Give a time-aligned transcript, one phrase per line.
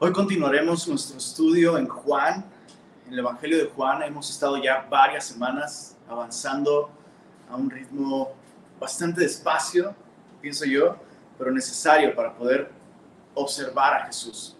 [0.00, 2.44] Hoy continuaremos nuestro estudio en Juan,
[3.06, 4.02] en el Evangelio de Juan.
[4.02, 6.90] Hemos estado ya varias semanas avanzando
[7.48, 8.32] a un ritmo
[8.80, 9.94] bastante despacio,
[10.42, 10.96] pienso yo,
[11.38, 12.72] pero necesario para poder
[13.34, 14.56] observar a Jesús.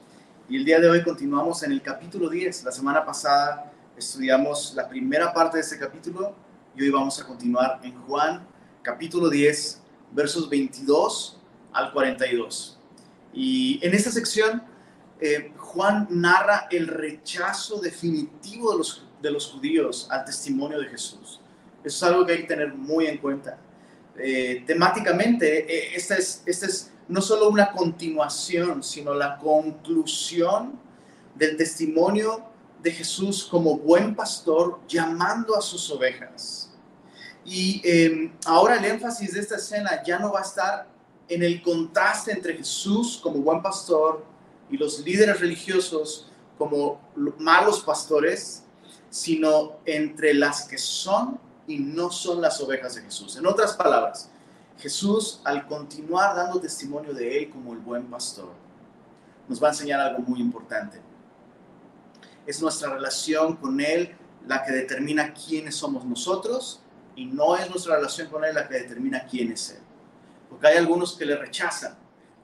[0.48, 2.62] Y el día de hoy continuamos en el capítulo 10.
[2.62, 6.32] La semana pasada estudiamos la primera parte de ese capítulo
[6.76, 8.46] y hoy vamos a continuar en Juan,
[8.82, 9.82] capítulo 10,
[10.12, 11.40] versos 22
[11.72, 12.78] al 42.
[13.32, 14.62] Y en esta sección,
[15.26, 21.40] eh, Juan narra el rechazo definitivo de los, de los judíos al testimonio de Jesús.
[21.82, 23.58] Es algo que hay que tener muy en cuenta.
[24.18, 30.78] Eh, temáticamente, eh, esta, es, esta es no solo una continuación, sino la conclusión
[31.34, 32.44] del testimonio
[32.82, 36.70] de Jesús como buen pastor llamando a sus ovejas.
[37.46, 40.86] Y em, ahora el énfasis de esta escena ya no va a estar
[41.30, 44.33] en el contraste entre Jesús como buen pastor
[44.70, 47.00] y los líderes religiosos como
[47.38, 48.64] malos pastores,
[49.10, 53.36] sino entre las que son y no son las ovejas de Jesús.
[53.36, 54.30] En otras palabras,
[54.78, 58.52] Jesús, al continuar dando testimonio de Él como el buen pastor,
[59.48, 61.00] nos va a enseñar algo muy importante.
[62.46, 66.80] Es nuestra relación con Él la que determina quiénes somos nosotros
[67.16, 69.82] y no es nuestra relación con Él la que determina quién es Él.
[70.50, 71.96] Porque hay algunos que le rechazan.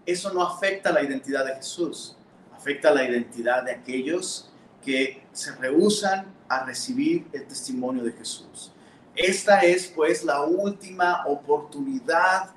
[0.06, 2.16] Eso no afecta la identidad de Jesús,
[2.52, 4.50] afecta la identidad de aquellos
[4.82, 8.72] que se rehusan a recibir el testimonio de Jesús.
[9.14, 12.50] Esta es pues la última oportunidad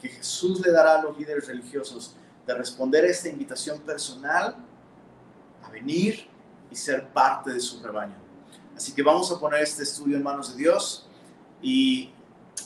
[0.00, 2.14] que Jesús le dará a los líderes religiosos
[2.46, 4.56] de responder a esta invitación personal
[5.62, 6.26] a venir
[6.70, 8.16] y ser parte de su rebaño.
[8.76, 11.06] Así que vamos a poner este estudio en manos de Dios
[11.60, 12.10] y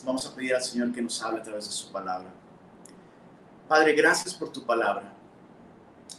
[0.05, 2.33] vamos a pedir al Señor que nos hable a través de su palabra.
[3.69, 5.11] Padre, gracias por tu palabra.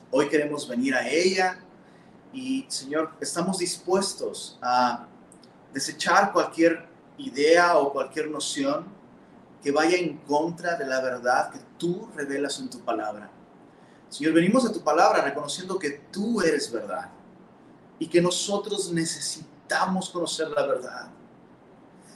[0.10, 1.60] Hoy queremos venir a ella
[2.34, 5.06] y, Señor, estamos dispuestos a
[5.72, 6.88] desechar cualquier
[7.20, 8.88] idea o cualquier noción
[9.62, 13.30] que vaya en contra de la verdad que tú revelas en tu palabra.
[14.10, 17.12] Señor, venimos a tu palabra reconociendo que tú eres verdad
[18.00, 21.10] y que nosotros necesitamos conocer la verdad.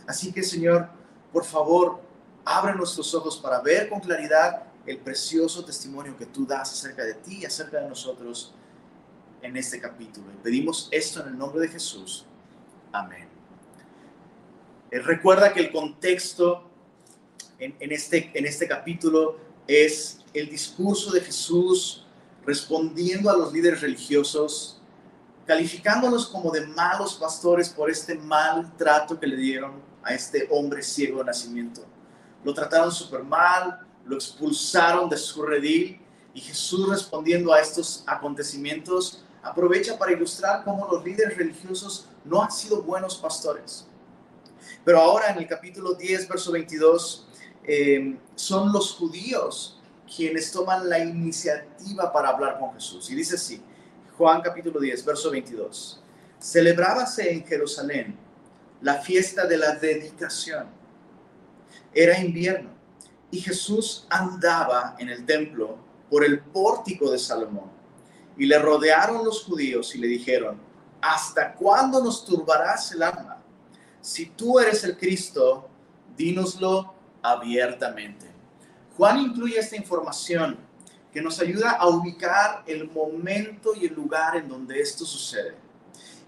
[0.08, 0.90] Así que, Señor,
[1.32, 2.00] por favor,
[2.44, 7.14] abre nuestros ojos para ver con claridad el precioso testimonio que tú das acerca de
[7.14, 8.54] ti y acerca de nosotros
[9.42, 10.32] en este capítulo.
[10.34, 12.26] Y pedimos esto en el nombre de Jesús.
[12.92, 13.28] Amén.
[14.90, 16.68] Eh, recuerda que el contexto
[17.60, 22.08] en, este, en este capítulo es el discurso de Jesús
[22.44, 24.82] respondiendo a los líderes religiosos,
[25.46, 30.82] calificándolos como de malos pastores por este mal trato que le dieron a este hombre
[30.82, 31.86] ciego de nacimiento.
[32.44, 36.02] Lo trataron súper mal, lo expulsaron de su redil
[36.34, 42.52] y Jesús respondiendo a estos acontecimientos aprovecha para ilustrar cómo los líderes religiosos no han
[42.52, 43.88] sido buenos pastores.
[44.84, 47.28] Pero ahora en el capítulo 10, verso 22,
[47.64, 49.80] eh, son los judíos
[50.14, 53.12] quienes toman la iniciativa para hablar con Jesús.
[53.12, 53.62] Y dice así,
[54.18, 56.02] Juan capítulo 10, verso 22.
[56.40, 58.18] Celebrábase en Jerusalén
[58.82, 60.66] la fiesta de la dedicación.
[61.94, 62.79] Era invierno
[63.32, 65.78] y Jesús andaba en el templo
[66.10, 67.70] por el pórtico de Salomón.
[68.38, 70.60] Y le rodearon los judíos y le dijeron,
[71.02, 73.40] ¿hasta cuándo nos turbarás el alma?
[74.02, 75.68] si tú eres el Cristo,
[76.16, 78.28] dínoslo abiertamente.
[78.98, 80.58] Juan incluye esta información
[81.12, 85.56] que nos ayuda a ubicar el momento y el lugar en donde esto sucede.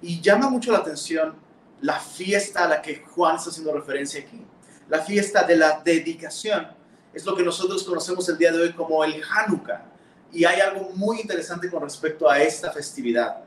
[0.01, 1.35] Y llama mucho la atención
[1.81, 4.43] la fiesta a la que Juan está haciendo referencia aquí.
[4.89, 6.67] La fiesta de la dedicación
[7.13, 9.85] es lo que nosotros conocemos el día de hoy como el Hanukkah.
[10.31, 13.43] Y hay algo muy interesante con respecto a esta festividad.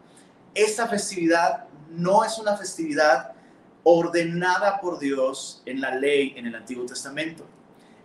[0.55, 3.33] Esta festividad no es una festividad
[3.83, 7.47] ordenada por Dios en la ley en el Antiguo Testamento.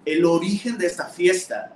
[0.06, 1.74] El origen de esta fiesta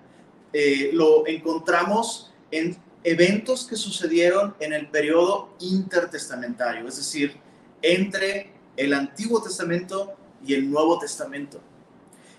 [0.53, 7.35] eh, lo encontramos en eventos que sucedieron en el periodo intertestamentario, es decir,
[7.81, 10.13] entre el Antiguo Testamento
[10.45, 11.59] y el Nuevo Testamento.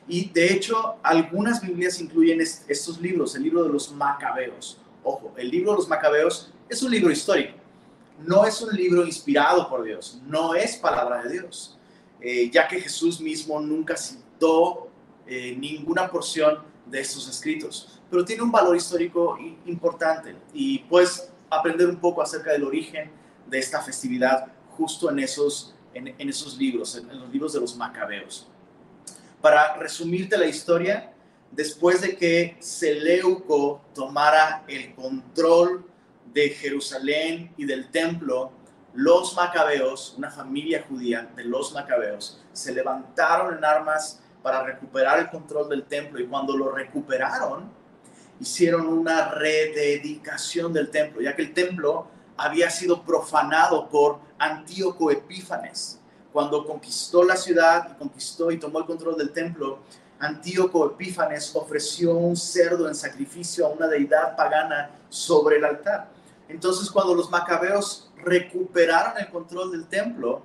[0.06, 4.79] Y de hecho, algunas Biblias incluyen estos libros, el libro de los Macabeos.
[5.03, 7.65] Ojo, el libro de los Macabeos es un libro histórico
[8.19, 11.77] no es un libro inspirado por Dios, no es palabra de Dios,
[12.21, 14.89] eh, ya que Jesús mismo nunca citó
[15.27, 19.37] eh, ninguna porción de estos escritos, pero tiene un valor histórico
[19.67, 23.11] importante y puedes aprender un poco acerca del origen
[23.47, 28.49] de esta festividad justo en esos, en, esos libros, en, los libros de los macabeos.
[29.44, 31.12] Para resumirte la historia,
[31.50, 35.85] después de que Seleuco tomara el control
[36.32, 38.52] de Jerusalén y del templo,
[38.94, 45.29] los macabeos, una familia judía de los macabeos, se levantaron en armas para recuperar el
[45.29, 47.70] control del templo y cuando lo recuperaron,
[48.41, 52.08] hicieron una rededicación del templo, ya que el templo
[52.38, 56.00] había sido profanado por Antíoco Epífanes.
[56.34, 59.78] Cuando conquistó la ciudad y conquistó y tomó el control del templo,
[60.19, 66.08] Antíoco Epífanes ofreció un cerdo en sacrificio a una deidad pagana sobre el altar.
[66.48, 70.42] Entonces, cuando los macabeos recuperaron el control del templo,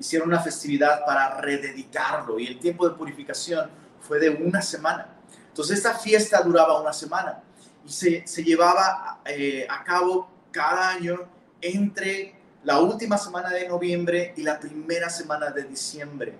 [0.00, 3.68] hicieron una festividad para rededicarlo y el tiempo de purificación
[4.00, 5.06] fue de una semana.
[5.48, 7.42] Entonces, esta fiesta duraba una semana
[7.84, 11.28] y se, se llevaba eh, a cabo cada año
[11.60, 16.34] entre la última semana de noviembre y la primera semana de diciembre.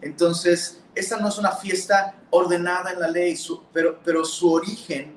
[0.00, 3.38] Entonces, esta no es una fiesta ordenada en la ley,
[3.72, 5.16] pero, pero su origen,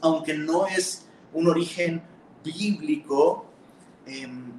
[0.00, 2.02] aunque no es un origen
[2.42, 3.46] bíblico,
[4.06, 4.52] em,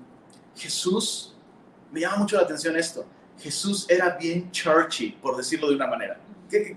[0.56, 1.36] Jesús,
[1.92, 3.06] me llama mucho la atención esto,
[3.40, 6.20] Jesús era bien churchy, por decirlo de una manera.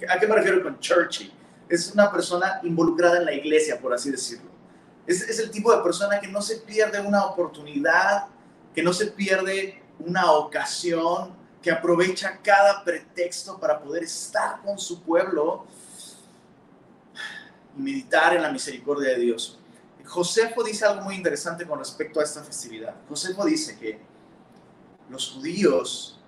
[0.08, 1.32] ¿A qué me refiero con churchy?
[1.69, 4.56] Es una persona involucrada en la iglesia, por así decirlo.
[5.06, 8.26] Es, el tipo de persona que no se pierde una oportunidad,
[8.75, 15.03] que no se pierde una ocasión, que aprovecha cada pretexto para poder estar con su
[15.03, 15.67] pueblo
[17.76, 19.58] y meditar en la misericordia de Dios.
[20.05, 22.94] Josefo dice algo muy interesante con respecto a esta festividad.
[23.08, 23.99] Josefo dice que
[25.08, 26.20] los judíos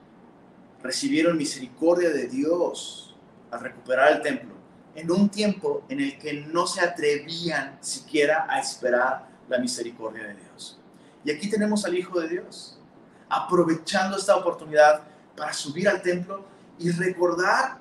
[0.82, 3.16] recibieron misericordia de Dios
[3.50, 4.57] al recuperar el templo
[4.98, 10.34] en un tiempo en el que no se atrevían siquiera a esperar la misericordia de
[10.34, 10.80] Dios.
[11.24, 12.80] Y aquí tenemos al Hijo de Dios,
[13.28, 15.02] aprovechando esta oportunidad
[15.36, 16.44] para subir al templo
[16.80, 17.78] y recordar,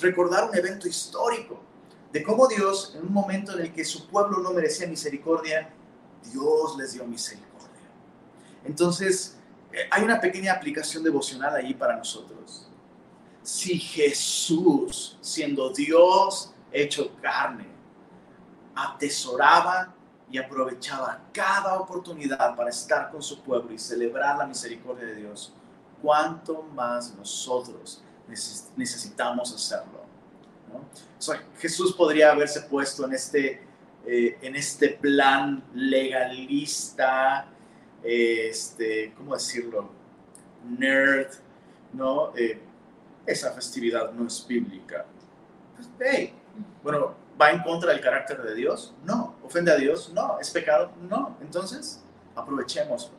[0.00, 1.60] recordar un evento histórico
[2.12, 5.70] de cómo Dios, en un momento en el que su pueblo no merecía misericordia,
[6.32, 7.90] Dios les dio misericordia.
[8.64, 9.36] Entonces,
[9.72, 12.68] eh, hay una pequeña aplicación devocional ahí para nosotros.
[13.42, 17.66] Si Jesús, siendo Dios hecho carne,
[18.74, 19.94] atesoraba
[20.30, 25.52] y aprovechaba cada oportunidad para estar con su pueblo y celebrar la misericordia de Dios,
[26.00, 28.02] cuánto más nosotros
[28.76, 30.00] necesitamos hacerlo.
[31.58, 33.62] Jesús podría haberse puesto en este,
[34.06, 37.48] eh, en este plan legalista,
[38.02, 39.90] este, ¿cómo decirlo?
[40.64, 41.32] Nerd,
[41.92, 42.34] ¿no?
[42.36, 42.60] Eh,
[43.26, 45.04] esa festividad no es bíblica.
[45.76, 46.34] Pues, hey,
[46.82, 48.94] bueno, ¿va en contra del carácter de Dios?
[49.04, 49.36] No.
[49.42, 50.12] ¿Ofende a Dios?
[50.14, 50.38] No.
[50.40, 50.90] ¿Es pecado?
[51.08, 51.36] No.
[51.40, 52.02] Entonces,
[52.34, 53.10] aprovechemos.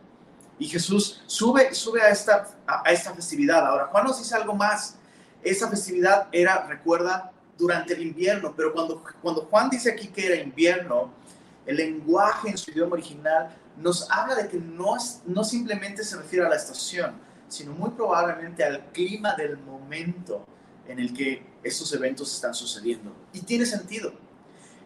[0.60, 3.66] Y Jesús sube, sube a, esta, a, esta festividad.
[3.66, 4.96] Ahora, Juan nos dice algo más.
[5.44, 10.36] Esa festividad era, recuerda, durante el invierno, pero cuando, cuando Juan dice aquí que era
[10.36, 11.12] invierno,
[11.66, 14.96] el lenguaje en su idioma original nos habla de que no,
[15.26, 17.14] no simplemente se refiere a la estación,
[17.48, 20.46] sino muy probablemente al clima del momento
[20.88, 23.14] en el que estos eventos están sucediendo.
[23.34, 24.14] Y tiene sentido.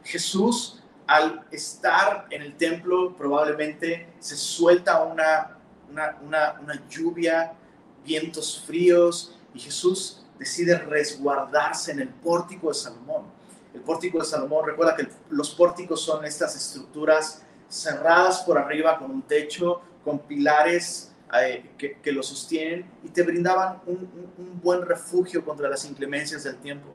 [0.03, 5.57] Jesús, al estar en el templo, probablemente se suelta una,
[5.91, 7.53] una, una, lluvia,
[8.03, 13.25] vientos fríos, y Jesús decide resguardarse en el pórtico de Salomón.
[13.73, 19.11] El pórtico de Salomón, recuerda que los pórticos son estas estructuras cerradas por arriba con
[19.11, 23.97] un techo, con pilares eh, que, lo sostienen y te brindaban un,
[24.37, 26.87] un, buen refugio contra las inclemencias del tiempo.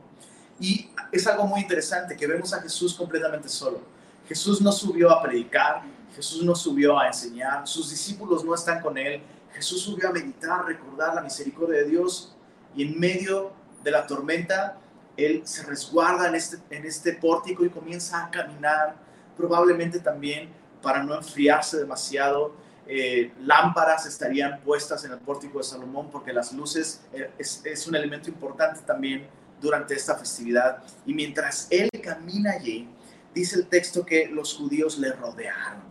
[0.59, 3.81] Y es algo muy interesante que vemos a Jesús completamente solo.
[4.29, 5.83] Jesús no subió a predicar,
[6.15, 9.21] Jesús no subió a enseñar, sus discípulos no están con él.
[9.53, 12.35] Jesús subió a meditar, recordar la misericordia de Dios
[12.75, 14.77] y en medio de la tormenta,
[15.17, 18.95] él se resguarda en este, en este pórtico y comienza a caminar,
[19.37, 20.51] probablemente también
[20.83, 22.55] para no enfriarse demasiado
[22.87, 27.95] eh, lámparas estarían puestas en el pórtico de Salomón porque las luces eh, es, un
[27.95, 29.29] elemento importante también
[29.61, 30.83] durante esta festividad.
[31.07, 32.89] Y mientras él camina allí,
[33.35, 35.83] dice el texto que los judíos le rodearon.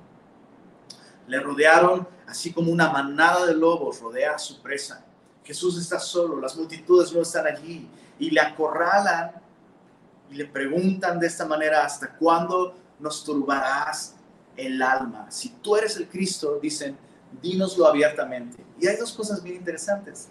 [1.27, 5.05] Le rodearon así como una manada de lobos rodea a su presa.
[5.43, 7.87] Jesús está solo, las multitudes no están allí
[8.19, 9.31] y le acorralan
[10.29, 14.15] y le preguntan de esta manera, ¿hasta cuándo nos turbarás
[14.59, 15.29] el alma.
[15.29, 16.97] Si tú eres el Cristo, dicen,
[17.41, 18.63] dínoslo abiertamente.
[18.79, 20.29] Y hay dos cosas bien interesantes.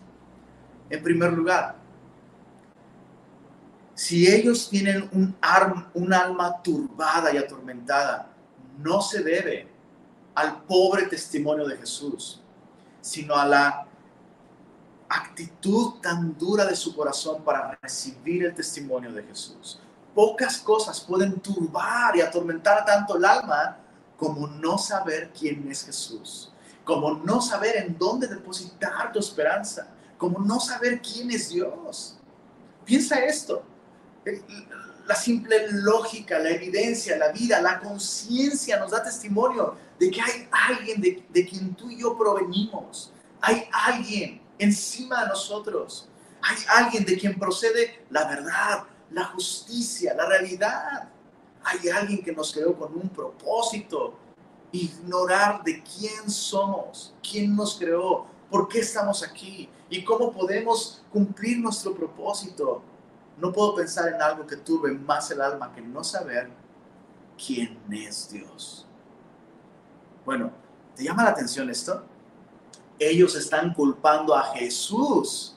[0.90, 1.76] En primer lugar,
[3.94, 5.36] si ellos tienen un,
[5.94, 8.30] un alma turbada y atormentada,
[8.78, 9.68] no se debe
[10.34, 12.40] al pobre testimonio de Jesús,
[13.00, 13.86] sino a la
[15.08, 19.80] actitud tan dura de su corazón para recibir el testimonio de Jesús.
[20.14, 23.78] Pocas cosas pueden turbar y atormentar tanto el alma
[24.18, 26.52] como no saber quién es Jesús,
[26.84, 32.18] como no saber en dónde depositar tu esperanza, como no saber quién es Dios.
[32.84, 33.62] Piensa esto,
[35.06, 40.48] la simple lógica, la evidencia, la vida, la conciencia nos da testimonio de que hay
[40.50, 43.12] alguien de, de, quien tú y yo provenimos.
[43.40, 46.08] Hay alguien encima de nosotros.
[46.42, 51.08] Hay alguien de quien procede la verdad, la justicia, la realidad.
[51.64, 54.14] Hay alguien que nos creó con un propósito.
[54.72, 61.58] Ignorar de quién somos, quién nos creó, por qué estamos aquí y cómo podemos cumplir
[61.58, 62.82] nuestro propósito.
[63.38, 66.50] No puedo pensar en algo que turbe más el alma que no saber
[67.38, 68.86] quién es Dios.
[70.24, 70.50] Bueno,
[70.94, 72.04] ¿te llama la atención esto?
[72.98, 75.54] Ellos están culpando a Jesús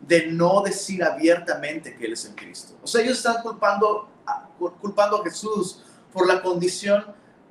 [0.00, 2.74] de no decir abiertamente que Él es el Cristo.
[2.82, 4.08] O sea, ellos están culpando,
[4.58, 7.04] culpando a Jesús por la condición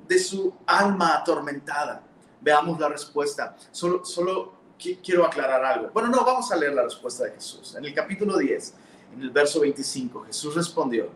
[0.06, 2.02] de su alma atormentada.
[2.40, 3.56] Veamos la respuesta.
[3.70, 5.90] Solo, solo quiero aclarar algo.
[5.92, 7.74] Bueno, no, vamos a leer la respuesta de Jesús.
[7.76, 8.74] En el capítulo 10,
[9.14, 11.10] en el verso 25, Jesús respondió.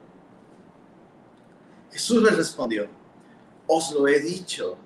[1.91, 2.89] Jesús les respondió,
[3.67, 4.77] os lo he dicho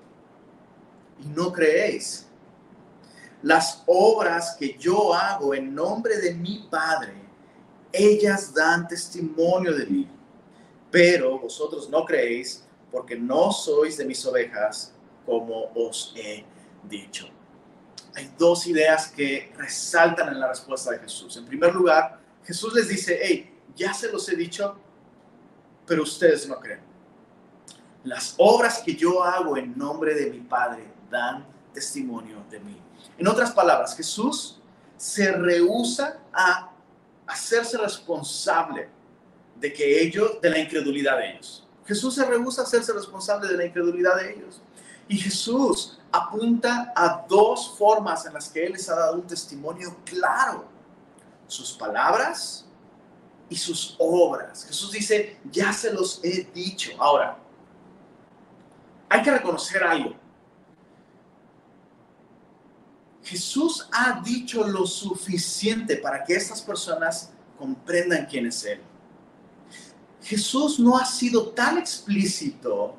[1.23, 2.27] y no creéis.
[3.41, 7.13] Las obras que yo hago en nombre de mi Padre,
[7.93, 10.09] ellas dan testimonio de mí.
[10.91, 14.93] Pero vosotros no creéis porque no sois de mis ovejas,
[15.25, 16.45] como os he
[16.83, 17.27] dicho.
[18.15, 21.37] Hay dos ideas que resaltan en la respuesta de Jesús.
[21.37, 24.75] En primer lugar, Jesús les dice, hey, ya se los he dicho,
[25.85, 26.81] pero ustedes no creen.
[28.03, 32.81] Las obras que yo hago en nombre de mi Padre dan testimonio de mí.
[33.17, 34.59] En otras palabras, Jesús
[34.95, 36.71] se rehúsa a
[37.27, 38.89] hacerse responsable
[39.59, 41.67] de que ellos, de la incredulidad de ellos.
[41.85, 44.61] Jesús se rehúsa a hacerse responsable de la incredulidad de ellos.
[45.07, 49.95] Y Jesús apunta a dos formas en las que Él les ha dado un testimonio
[50.03, 50.65] claro.
[51.47, 52.65] Sus palabras
[53.49, 54.65] y sus obras.
[54.65, 56.91] Jesús dice, ya se los he dicho.
[56.99, 57.37] Ahora,
[59.07, 60.13] hay que reconocer algo.
[63.23, 68.81] Jesús ha dicho lo suficiente para que estas personas comprendan quién es Él.
[70.27, 72.95] Jesús no ha sido tan explícito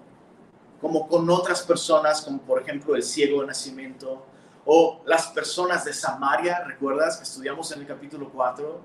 [0.80, 4.24] como con otras personas, como por ejemplo el ciego de nacimiento
[4.64, 8.80] o las personas de Samaria, ¿recuerdas que estudiamos en el capítulo 4?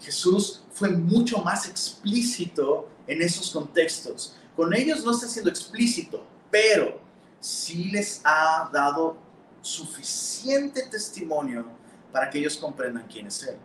[0.00, 4.36] Jesús fue mucho más explícito en esos contextos.
[4.56, 6.98] Con ellos no está siendo explícito, pero
[7.40, 9.18] sí les ha dado
[9.60, 11.66] suficiente testimonio
[12.10, 13.56] para que ellos comprendan quién es Él.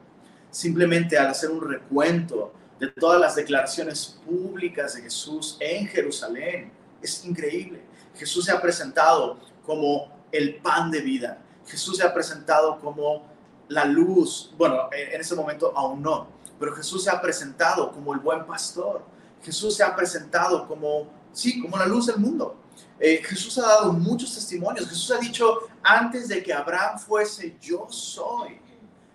[0.51, 7.25] Simplemente al hacer un recuento de todas las declaraciones públicas de Jesús en Jerusalén, es
[7.25, 7.81] increíble.
[8.15, 11.39] Jesús se ha presentado como el pan de vida.
[11.65, 13.23] Jesús se ha presentado como
[13.67, 14.53] la luz.
[14.57, 16.27] Bueno, en ese momento aún no,
[16.59, 19.03] pero Jesús se ha presentado como el buen pastor.
[19.43, 22.55] Jesús se ha presentado como, sí, como la luz del mundo.
[22.99, 24.87] Eh, Jesús ha dado muchos testimonios.
[24.87, 28.59] Jesús ha dicho, antes de que Abraham fuese, yo soy.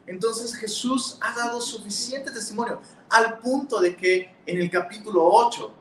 [0.06, 5.72] Entonces Jesús ha dado suficiente testimonio al punto de que en el capítulo 8,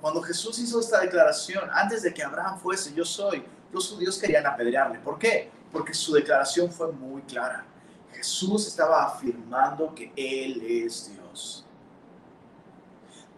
[0.00, 4.46] cuando Jesús hizo esta declaración, antes de que Abraham fuese, yo soy, los judíos querían
[4.46, 4.98] apedrearle.
[4.98, 5.50] ¿Por qué?
[5.70, 7.64] Porque su declaración fue muy clara.
[8.12, 11.64] Jesús estaba afirmando que Él es Dios.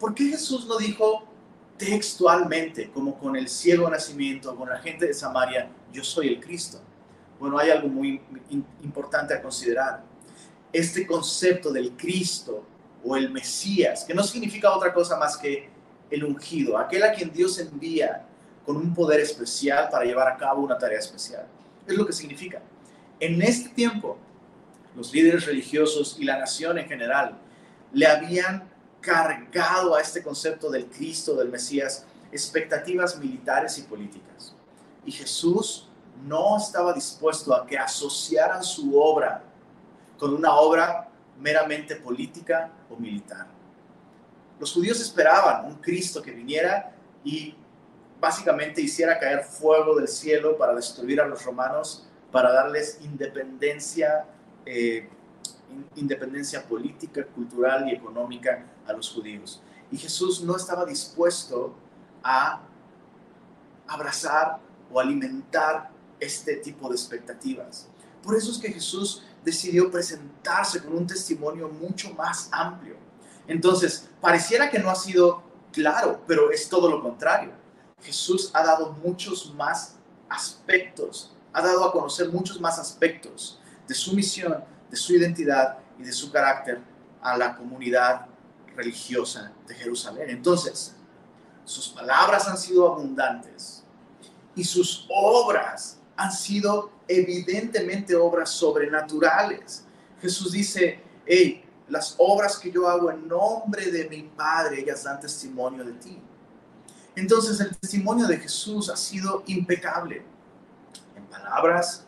[0.00, 1.28] ¿Por qué Jesús no dijo,
[1.76, 6.80] textualmente, como con el ciego nacimiento, con la gente de Samaria, yo soy el Cristo.
[7.38, 8.20] Bueno, hay algo muy
[8.82, 10.02] importante a considerar.
[10.74, 12.64] Este concepto del Cristo
[13.04, 15.68] o el Mesías, que no significa otra cosa más que
[16.10, 18.26] el ungido, aquel a quien Dios envía
[18.66, 21.46] con un poder especial para llevar a cabo una tarea especial.
[21.86, 22.60] Es lo que significa.
[23.20, 24.18] En este tiempo,
[24.96, 27.38] los líderes religiosos y la nación en general
[27.92, 28.68] le habían
[29.00, 34.56] cargado a este concepto del Cristo, del Mesías, expectativas militares y políticas.
[35.06, 35.88] Y Jesús
[36.26, 39.44] no estaba dispuesto a que asociaran su obra
[40.18, 41.08] con una obra
[41.40, 43.46] meramente política o militar.
[44.58, 46.92] Los judíos esperaban un Cristo que viniera
[47.24, 47.54] y
[48.20, 54.26] básicamente hiciera caer fuego del cielo para destruir a los romanos, para darles independencia
[54.66, 55.08] eh,
[55.96, 59.62] independencia política, cultural y económica a los judíos.
[59.90, 61.74] Y Jesús no estaba dispuesto
[62.22, 62.62] a
[63.86, 64.58] abrazar
[64.92, 65.90] o alimentar
[66.20, 67.88] este tipo de expectativas.
[68.22, 72.96] Por eso es que Jesús decidió presentarse con un testimonio mucho más amplio.
[73.46, 77.52] Entonces, pareciera que no ha sido claro, pero es todo lo contrario.
[78.00, 79.96] Jesús ha dado muchos más
[80.28, 86.02] aspectos, ha dado a conocer muchos más aspectos de su misión, de su identidad y
[86.02, 86.80] de su carácter
[87.20, 88.26] a la comunidad
[88.74, 90.30] religiosa de Jerusalén.
[90.30, 90.94] Entonces,
[91.64, 93.84] sus palabras han sido abundantes
[94.54, 99.84] y sus obras han sido evidentemente obras sobrenaturales.
[100.20, 105.20] Jesús dice, hey, las obras que yo hago en nombre de mi Padre, ellas dan
[105.20, 106.18] testimonio de ti.
[107.16, 110.24] Entonces el testimonio de Jesús ha sido impecable
[111.16, 112.04] en palabras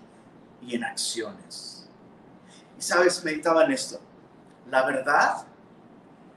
[0.63, 1.89] y en acciones.
[2.79, 4.01] Y sabes, meditaba en esto.
[4.71, 5.47] La verdad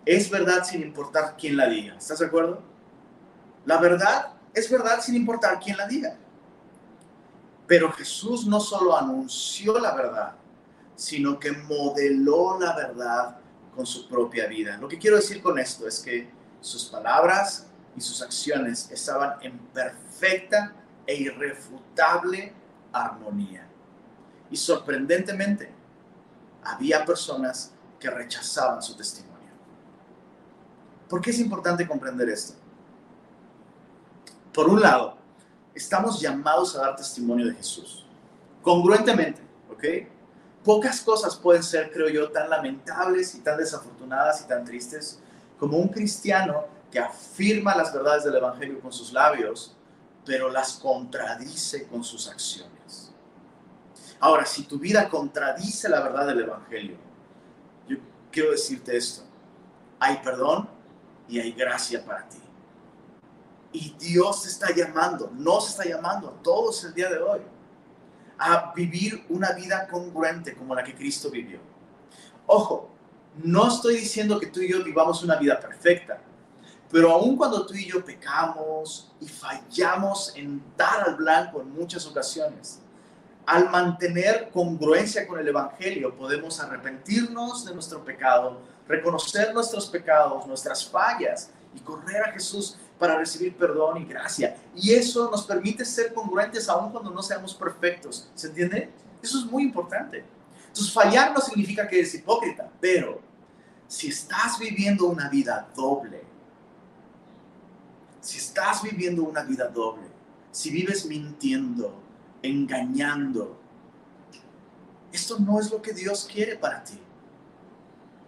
[0.05, 1.95] es verdad sin importar quién la diga.
[1.95, 2.61] ¿Estás de acuerdo?
[3.65, 6.17] La verdad es verdad sin importar quién la diga.
[7.69, 10.33] Pero Jesús no solo anunció la verdad,
[10.95, 13.38] sino que modeló la verdad
[13.75, 14.75] con su propia vida.
[14.77, 19.59] Lo que quiero decir con esto es que sus palabras y sus acciones estaban en
[19.71, 20.73] perfecta
[21.05, 22.53] e irrefutable
[22.91, 23.67] armonía.
[24.49, 25.71] Y sorprendentemente,
[26.63, 29.53] había personas que rechazaban su testimonio.
[31.07, 32.55] ¿Por qué es importante comprender esto?
[34.51, 35.18] Por un lado,
[35.73, 38.05] estamos llamados a dar testimonio de Jesús,
[38.61, 39.83] congruentemente, ¿ok?
[40.63, 45.19] Pocas cosas pueden ser, creo yo, tan lamentables y tan desafortunadas y tan tristes
[45.57, 49.75] como un cristiano que afirma las verdades del Evangelio con sus labios,
[50.25, 53.11] pero las contradice con sus acciones.
[54.19, 56.97] Ahora, si tu vida contradice la verdad del Evangelio,
[57.88, 57.97] yo
[58.31, 59.23] quiero decirte esto,
[59.99, 60.69] hay perdón
[61.27, 62.38] y hay gracia para ti.
[63.71, 67.41] Y Dios está llamando, nos está llamando a todos el día de hoy
[68.39, 71.59] a vivir una vida congruente como la que Cristo vivió.
[72.47, 72.89] Ojo,
[73.43, 76.19] no estoy diciendo que tú y yo vivamos una vida perfecta,
[76.89, 82.08] pero aun cuando tú y yo pecamos y fallamos en dar al blanco en muchas
[82.08, 82.79] ocasiones,
[83.45, 90.88] al mantener congruencia con el Evangelio podemos arrepentirnos de nuestro pecado, reconocer nuestros pecados, nuestras
[90.88, 94.57] fallas y correr a Jesús para recibir perdón y gracia.
[94.75, 98.29] Y eso nos permite ser congruentes aun cuando no seamos perfectos.
[98.35, 98.89] ¿Se entiende?
[99.23, 100.25] Eso es muy importante.
[100.67, 103.21] Entonces, fallar no significa que eres hipócrita, pero
[103.88, 106.21] si estás viviendo una vida doble,
[108.21, 110.07] si estás viviendo una vida doble,
[110.51, 111.99] si vives mintiendo,
[112.43, 113.57] engañando,
[115.12, 116.99] esto no es lo que Dios quiere para ti.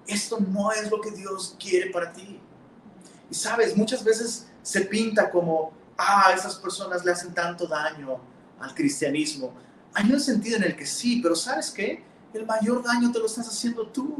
[0.07, 2.39] Esto no es lo que Dios quiere para ti.
[3.29, 8.19] Y sabes, muchas veces se pinta como, ah, esas personas le hacen tanto daño
[8.59, 9.53] al cristianismo.
[9.93, 12.03] Hay un sentido en el que sí, pero ¿sabes qué?
[12.33, 14.15] El mayor daño te lo estás haciendo tú.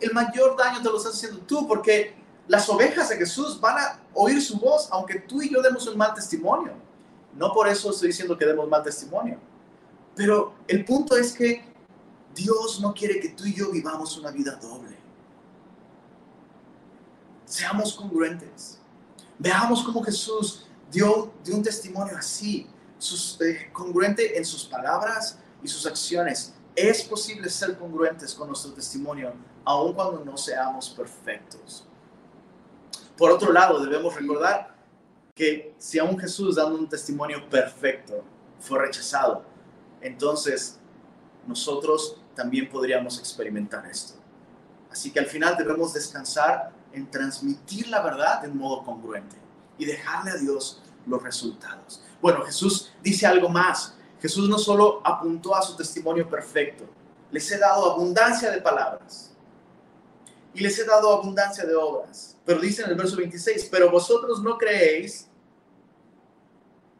[0.00, 2.14] El mayor daño te lo estás haciendo tú porque
[2.46, 5.96] las ovejas de Jesús van a oír su voz aunque tú y yo demos un
[5.96, 6.72] mal testimonio.
[7.34, 9.38] No por eso estoy diciendo que demos mal testimonio.
[10.14, 11.64] Pero el punto es que
[12.34, 14.96] Dios no quiere que tú y yo vivamos una vida doble.
[17.44, 18.77] Seamos congruentes.
[19.38, 22.66] Veamos cómo Jesús dio, dio un testimonio así,
[23.40, 26.54] eh, congruente en sus palabras y sus acciones.
[26.74, 29.32] Es posible ser congruentes con nuestro testimonio,
[29.64, 31.86] aun cuando no seamos perfectos.
[33.16, 34.76] Por otro lado, debemos recordar
[35.34, 38.24] que si aún Jesús dando un testimonio perfecto
[38.58, 39.44] fue rechazado,
[40.00, 40.78] entonces
[41.46, 44.14] nosotros también podríamos experimentar esto.
[44.90, 49.36] Así que al final debemos descansar en transmitir la verdad de modo congruente
[49.78, 52.02] y dejarle a Dios los resultados.
[52.20, 53.94] Bueno, Jesús dice algo más.
[54.20, 56.84] Jesús no solo apuntó a su testimonio perfecto,
[57.30, 59.30] les he dado abundancia de palabras
[60.52, 62.36] y les he dado abundancia de obras.
[62.44, 65.28] Pero dice en el verso 26, pero vosotros no creéis,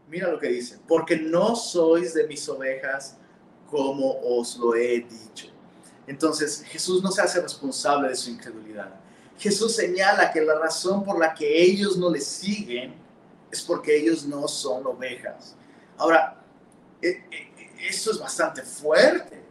[0.09, 3.17] mira lo que dice, porque no sois de mis ovejas
[3.69, 5.49] como os lo he dicho.
[6.07, 8.95] Entonces Jesús no se hace responsable de su incredulidad.
[9.39, 12.95] Jesús señala que la razón por la que ellos no le siguen
[13.51, 15.55] es porque ellos no son ovejas.
[15.97, 16.43] Ahora,
[17.01, 19.43] e, e, eso es bastante fuerte.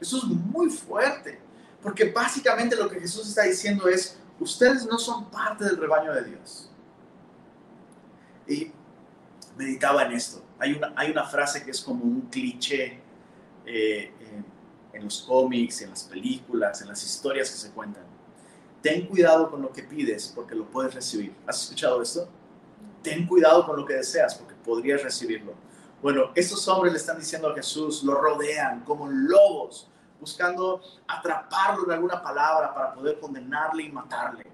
[0.00, 1.38] Eso es muy fuerte.
[1.82, 6.24] Porque básicamente lo que Jesús está diciendo es, ustedes no son parte del rebaño de
[6.24, 6.70] Dios.
[8.48, 8.72] Y
[9.56, 10.42] meditaba en esto.
[10.58, 12.98] Hay una, hay una frase que es como un cliché
[13.66, 14.10] eh,
[14.92, 18.13] en los cómics, en las películas, en las historias que se cuentan
[18.84, 21.34] ten cuidado con lo que pides porque lo puedes recibir.
[21.46, 22.28] ¿Has escuchado esto?
[23.02, 25.54] Ten cuidado con lo que deseas porque podrías recibirlo.
[26.02, 29.88] Bueno, estos hombres le están diciendo a Jesús, lo rodean como lobos,
[30.20, 34.44] buscando atraparlo en alguna palabra para poder condenarle y matarle.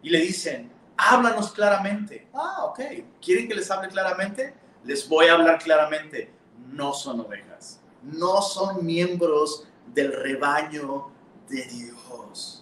[0.00, 2.28] Y le dicen, háblanos claramente.
[2.32, 2.78] Ah, ok.
[3.20, 4.54] ¿Quieren que les hable claramente?
[4.84, 6.32] Les voy a hablar claramente.
[6.68, 7.80] No son ovejas.
[8.00, 11.10] No son miembros del rebaño
[11.48, 12.59] de Dios.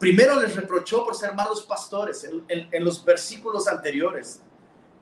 [0.00, 4.40] Primero les reprochó por ser malos pastores en, los versículos anteriores.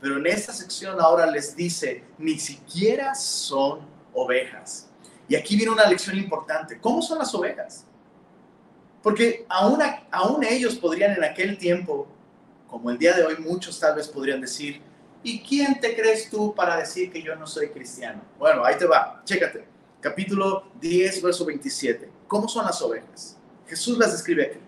[0.00, 3.78] Pero en esta sección ahora les dice, ni siquiera son
[4.12, 4.88] ovejas.
[5.28, 6.80] Y aquí viene una lección importante.
[6.80, 7.86] ¿Cómo son las ovejas?
[9.00, 9.78] Porque aún,
[10.10, 12.08] aún ellos podrían en aquel tiempo,
[12.66, 14.82] como el día de hoy muchos tal vez podrían decir,
[15.22, 18.20] ¿y quién te crees tú para decir que yo no soy cristiano?
[18.36, 19.64] Bueno, ahí te va, chécate.
[20.00, 22.10] Capítulo 10, verso 27.
[22.26, 23.36] ¿Cómo son las ovejas?
[23.68, 24.67] Jesús las describe aquí.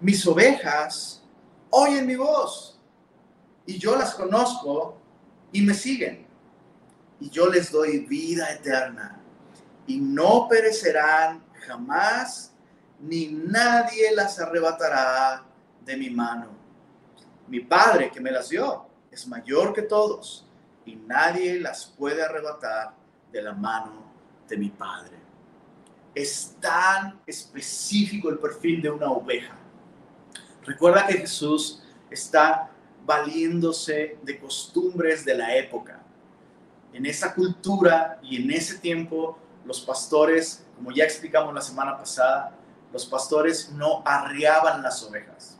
[0.00, 1.22] Mis ovejas
[1.68, 2.78] oyen mi voz
[3.66, 4.96] y yo las conozco
[5.52, 6.26] y me siguen.
[7.20, 9.20] Y yo les doy vida eterna
[9.86, 12.52] y no perecerán jamás,
[12.98, 15.44] ni nadie las arrebatará
[15.84, 16.48] de mi mano.
[17.48, 20.46] Mi Padre que me las dio es mayor que todos
[20.86, 22.94] y nadie las puede arrebatar
[23.30, 24.04] de la mano
[24.48, 25.18] de mi Padre.
[26.14, 29.59] Es tan específico el perfil de una oveja.
[30.64, 32.70] Recuerda que Jesús está
[33.06, 36.00] valiéndose de costumbres de la época.
[36.92, 42.56] En esa cultura y en ese tiempo, los pastores, como ya explicamos la semana pasada,
[42.92, 45.56] los pastores no arriaban las ovejas.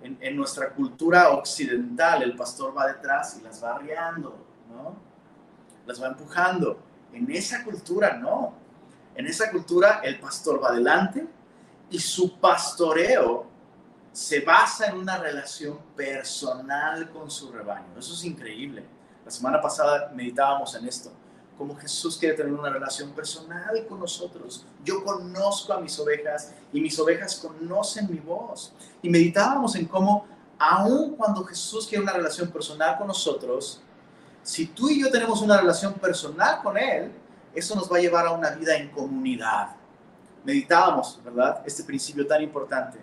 [0.00, 4.38] En, nuestra cultura occidental, el pastor va detrás y las va arriando,
[4.70, 4.96] ¿no?
[5.86, 6.78] Las va empujando.
[7.12, 8.54] En esa cultura no.
[9.16, 11.26] En esa cultura el pastor va adelante
[11.90, 13.47] y su pastoreo
[14.18, 17.96] se basa en una relación personal con su rebaño.
[17.96, 18.84] Eso es increíble.
[19.24, 21.12] La semana pasada meditábamos en esto,
[21.56, 24.66] cómo Jesús quiere tener una relación personal con nosotros.
[24.84, 28.72] Yo conozco a mis ovejas y mis ovejas conocen mi voz.
[29.02, 30.26] Y meditábamos en cómo,
[30.58, 33.80] aun cuando Jesús quiere una relación personal con nosotros,
[34.42, 37.12] si tú y yo tenemos una relación personal con Él,
[37.54, 39.76] eso nos va a llevar a una vida en comunidad.
[40.42, 41.62] Meditábamos, ¿verdad?
[41.64, 42.98] Este principio tan importante.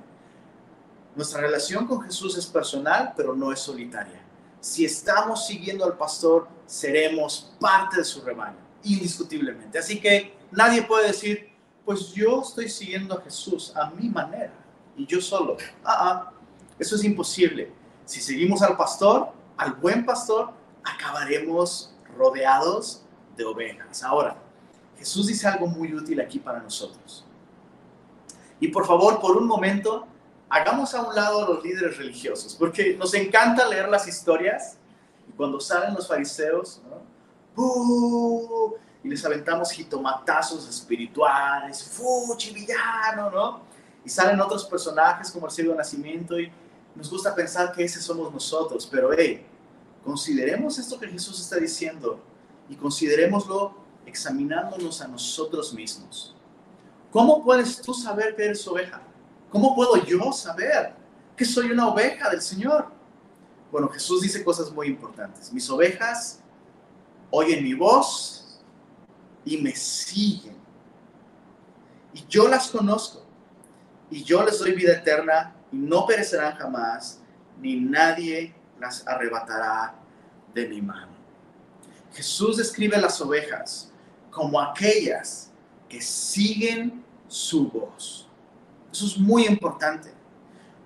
[1.15, 4.21] Nuestra relación con Jesús es personal, pero no es solitaria.
[4.59, 9.79] Si estamos siguiendo al pastor, seremos parte de su rebaño, indiscutiblemente.
[9.79, 11.51] Así que nadie puede decir,
[11.85, 14.53] pues yo estoy siguiendo a Jesús a mi manera
[14.97, 15.55] y yo solo.
[15.83, 16.31] Ah, ah,
[16.77, 17.71] eso es imposible.
[18.05, 20.51] Si seguimos al pastor, al buen pastor,
[20.83, 23.03] acabaremos rodeados
[23.37, 24.03] de ovejas.
[24.03, 24.37] Ahora,
[24.97, 27.25] Jesús dice algo muy útil aquí para nosotros.
[28.59, 30.07] Y por favor, por un momento,
[30.55, 34.77] hagamos a un lado a los líderes religiosos, porque nos encanta leer las historias
[35.27, 36.81] y cuando salen los fariseos,
[39.03, 43.61] y les aventamos jitomatazos espirituales, fuchi, villano, ¿no?
[44.03, 46.51] Y salen otros personajes como el cielo de nacimiento y
[46.95, 49.45] nos gusta pensar que ese somos nosotros, pero hey,
[50.05, 52.19] Consideremos esto que Jesús está diciendo
[52.69, 53.73] y considerémoslo
[54.05, 56.35] examinándonos a nosotros mismos.
[57.11, 59.01] ¿Cómo puedes tú saber que eres oveja?
[59.49, 60.93] ¿Cómo puedo yo saber
[61.35, 62.87] que soy una oveja del Señor?
[63.71, 65.51] Bueno, Jesús dice cosas muy importantes.
[65.51, 66.39] Mis ovejas
[67.29, 68.61] oyen mi voz
[69.43, 70.55] y me siguen.
[72.13, 73.23] Y yo las conozco.
[74.09, 77.19] Y yo les doy vida eterna y no perecerán jamás,
[77.59, 79.95] ni nadie las arrebatará
[80.53, 81.13] de mi mano.
[82.13, 83.91] Jesús describe las ovejas
[84.31, 85.51] como aquellas
[85.89, 88.24] que siguen su voz.
[88.95, 90.13] Eso es muy importante.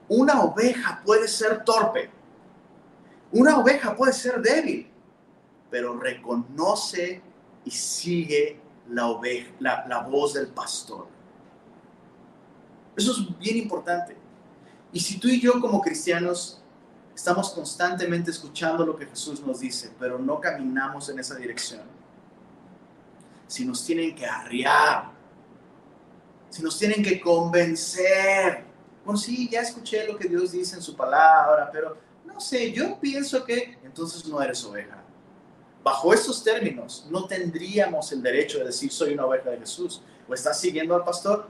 [0.08, 2.10] Una oveja puede ser torpe.
[3.32, 4.90] Una oveja puede ser débil,
[5.70, 7.22] pero reconoce
[7.64, 11.08] y sigue la, oveja, la, la voz del pastor.
[12.96, 14.18] Eso es bien importante.
[14.92, 16.60] Y si tú y yo como cristianos
[17.20, 21.82] Estamos constantemente escuchando lo que Jesús nos dice, pero no caminamos en esa dirección.
[23.46, 25.12] Si nos tienen que arriar,
[26.50, 28.64] si nos tienen que convencer,
[29.06, 33.00] bueno, sí, ya escuché lo que Dios dice en su palabra, pero no sé, yo
[33.00, 35.04] pienso que entonces no eres oveja.
[35.84, 40.02] Bajo estos términos, no tendríamos el derecho de decir soy una oveja de Jesús.
[40.28, 41.50] ¿O estás siguiendo al pastor?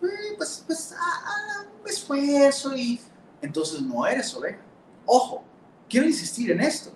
[0.00, 3.00] Pues, pues, pues ah, ah, esfuerzo y
[3.40, 4.60] entonces no eres oveja.
[5.06, 5.42] Ojo,
[5.88, 6.92] quiero insistir en esto.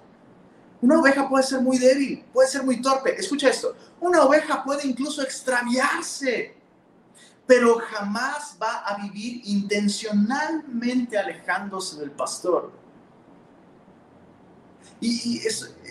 [0.85, 3.19] Una oveja puede ser muy débil, puede ser muy torpe.
[3.19, 6.55] Escucha esto, una oveja puede incluso extraviarse,
[7.47, 12.71] pero jamás va a vivir intencionalmente alejándose del pastor.
[15.01, 15.49] Y, he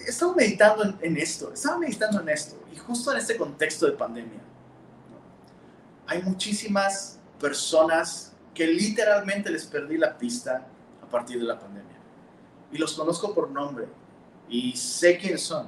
[0.07, 3.93] estado meditando en, en, esto, estaba meditando en esto, y justo en este contexto de
[3.93, 4.41] pandemia,
[6.05, 10.67] hay muchísimas personas que literalmente les perdí la pista
[11.01, 11.97] a partir de la pandemia.
[12.71, 14.02] Y los conozco por nombre
[14.49, 15.67] y sé quiénes son.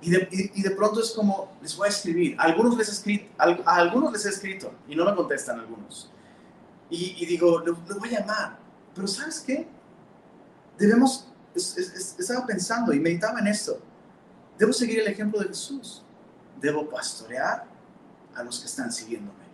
[0.00, 2.36] Y de, y, de, pronto es como, les voy a escribir.
[2.38, 3.28] A algunos les escrito,
[3.64, 6.10] algunos les he escrito y no me contestan algunos.
[6.90, 8.58] Y, digo, le, voy a llamar.
[8.94, 9.66] Pero ¿sabes qué?
[10.78, 13.80] Debemos, estaba pensando y meditaba en esto.
[14.58, 16.04] Debo seguir el ejemplo de Jesús.
[16.60, 17.66] Debo pastorear
[18.34, 19.44] a los que están siguiéndome.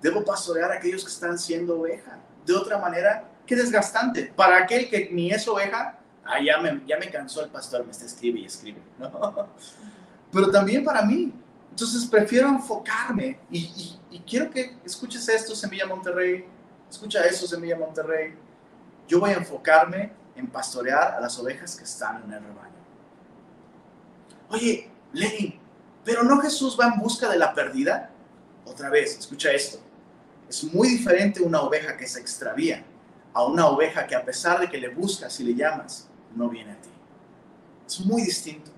[0.00, 2.18] Debo pastorear a aquellos que están siendo oveja.
[2.44, 4.32] De otra manera, qué desgastante.
[4.34, 7.90] Para aquel que ni es oveja, ah, ya, me, ya me cansó el pastor, me
[7.90, 8.80] está escribe y escribe.
[10.32, 11.34] Pero también para mí.
[11.70, 16.46] Entonces prefiero enfocarme y, y, quiero que escuches esto, Semilla Monterrey.
[16.90, 18.34] Escucha eso, Semilla Monterrey.
[19.08, 22.72] Yo voy a enfocarme en pastorear a las ovejas que están en el rebaño.
[24.48, 25.58] Oye, Lenin,
[26.04, 28.10] pero no Jesús va en busca de la perdida.
[28.64, 29.78] Otra vez, escucha esto.
[30.48, 32.84] Es muy diferente una oveja que se extravía
[33.34, 36.72] a una oveja que a pesar de que le buscas y le llamas, no viene
[36.72, 36.90] a ti.
[37.86, 38.70] Es muy distinto.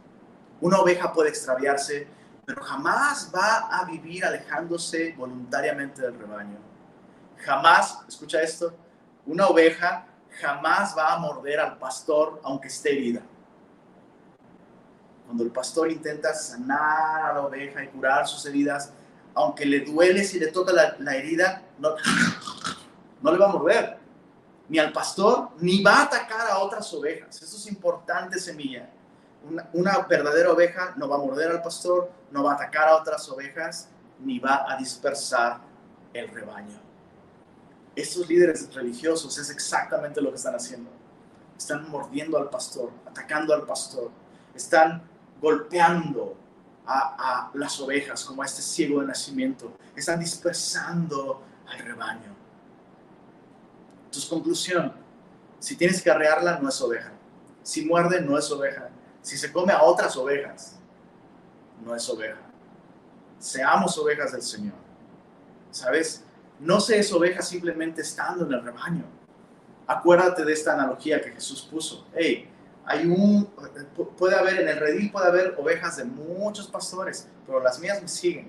[0.61, 2.07] Una oveja puede extraviarse,
[2.45, 6.59] pero jamás va a vivir alejándose voluntariamente del rebaño.
[7.39, 8.73] Jamás, escucha esto,
[9.27, 10.07] una oveja
[10.41, 13.23] jamás va a morder al pastor aunque esté herida.
[15.27, 18.93] Cuando el pastor intenta sanar a la oveja y curar sus heridas,
[19.35, 21.91] aunque le duele si le toca la, herida, no,
[23.23, 24.04] no le va a morder
[24.69, 27.41] ni al pastor, ni va a atacar a otras ovejas.
[27.43, 28.89] Eso es importante, semilla.
[29.75, 33.29] Una, verdadera oveja no va a morder al pastor, no va a atacar a otras
[33.29, 33.89] ovejas,
[34.21, 35.61] ni va a dispersar
[36.15, 36.81] el rebaño.
[37.95, 40.91] Estos líderes religiosos es exactamente lo que están haciendo.
[41.57, 44.11] Están mordiendo al pastor, atacando al pastor,
[44.55, 45.03] están
[45.41, 46.37] golpeando
[46.87, 52.34] a, a las ovejas como a este ciego de nacimiento, están dispersando al rebaño.
[54.15, 54.93] Entonces, conclusión,
[55.59, 57.11] si tienes que arrearla, no es oveja.
[57.65, 58.89] Si muerde, no es oveja.
[59.23, 60.79] Si se come a otras ovejas,
[61.85, 62.39] no es oveja.
[63.41, 64.77] Seamos ovejas del Señor.
[65.73, 66.23] ¿Sabes?
[66.61, 69.05] No se es oveja simplemente estando en el rebaño.
[69.85, 72.07] Acuérdate de esta analogía que Jesús puso.
[72.15, 72.49] Hey,
[72.85, 73.47] hay un,
[74.17, 78.07] puede haber en el redil, puede haber ovejas de muchos pastores, pero las mías me
[78.07, 78.49] siguen.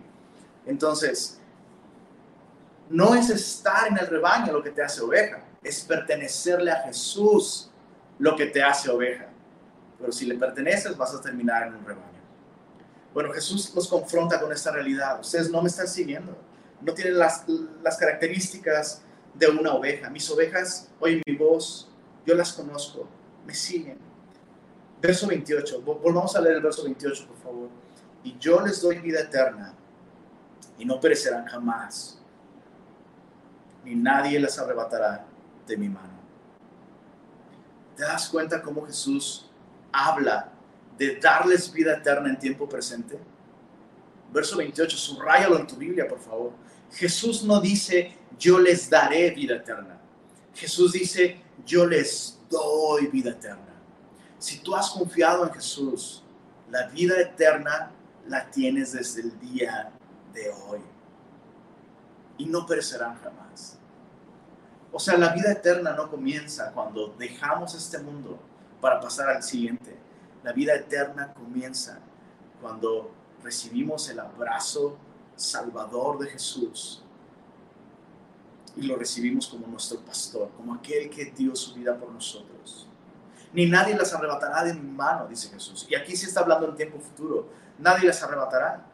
[0.63, 1.39] Entonces,
[2.87, 7.71] no es estar en el rebaño lo que te hace oveja es pertenecerle a Jesús
[8.19, 9.25] lo que te hace oveja.
[9.99, 12.05] Pero si le perteneces, vas a terminar en un rebaño.
[13.13, 15.19] Bueno, Jesús nos confronta con esta realidad.
[15.19, 16.37] Ustedes no me están siguiendo.
[16.81, 17.45] No tienen las,
[17.81, 19.01] las características
[19.33, 20.09] de una oveja.
[20.09, 21.89] Mis ovejas oyen mi voz,
[22.25, 23.07] yo las conozco,
[23.45, 23.97] me siguen.
[25.01, 27.69] Verso 28, volvamos a leer el verso 28, por favor.
[28.23, 29.73] Y yo les doy vida eterna
[30.77, 32.19] y no perecerán jamás,
[33.83, 35.25] ni nadie las arrebatará
[35.67, 36.13] de mi mano.
[37.95, 39.49] ¿Te das cuenta cómo Jesús
[39.91, 40.51] habla
[40.97, 43.17] de darles vida eterna en tiempo presente?
[44.31, 46.51] Verso 28, subrayalo en tu Biblia, por favor.
[46.91, 49.99] Jesús no dice, yo les daré vida eterna.
[50.53, 53.73] Jesús dice, yo les doy vida eterna.
[54.37, 56.23] Si tú has confiado en Jesús,
[56.69, 57.91] la vida eterna
[58.27, 59.91] la tienes desde el día
[60.33, 60.81] de hoy.
[62.37, 63.79] Y no perecerán jamás.
[64.97, 68.39] O sea, la vida eterna no comienza cuando dejamos este mundo
[68.79, 69.93] para pasar al siguiente.
[70.41, 71.99] La vida eterna comienza
[72.61, 73.11] cuando
[73.43, 74.97] recibimos el abrazo
[75.35, 77.03] salvador de Jesús
[78.77, 82.87] y lo recibimos como nuestro pastor, como aquel que dio su vida por nosotros.
[83.51, 85.85] Ni nadie las arrebatará de mi mano, dice Jesús.
[85.89, 87.49] Y aquí sí está hablando en tiempo futuro.
[87.79, 88.85] Nadie las arrebatará.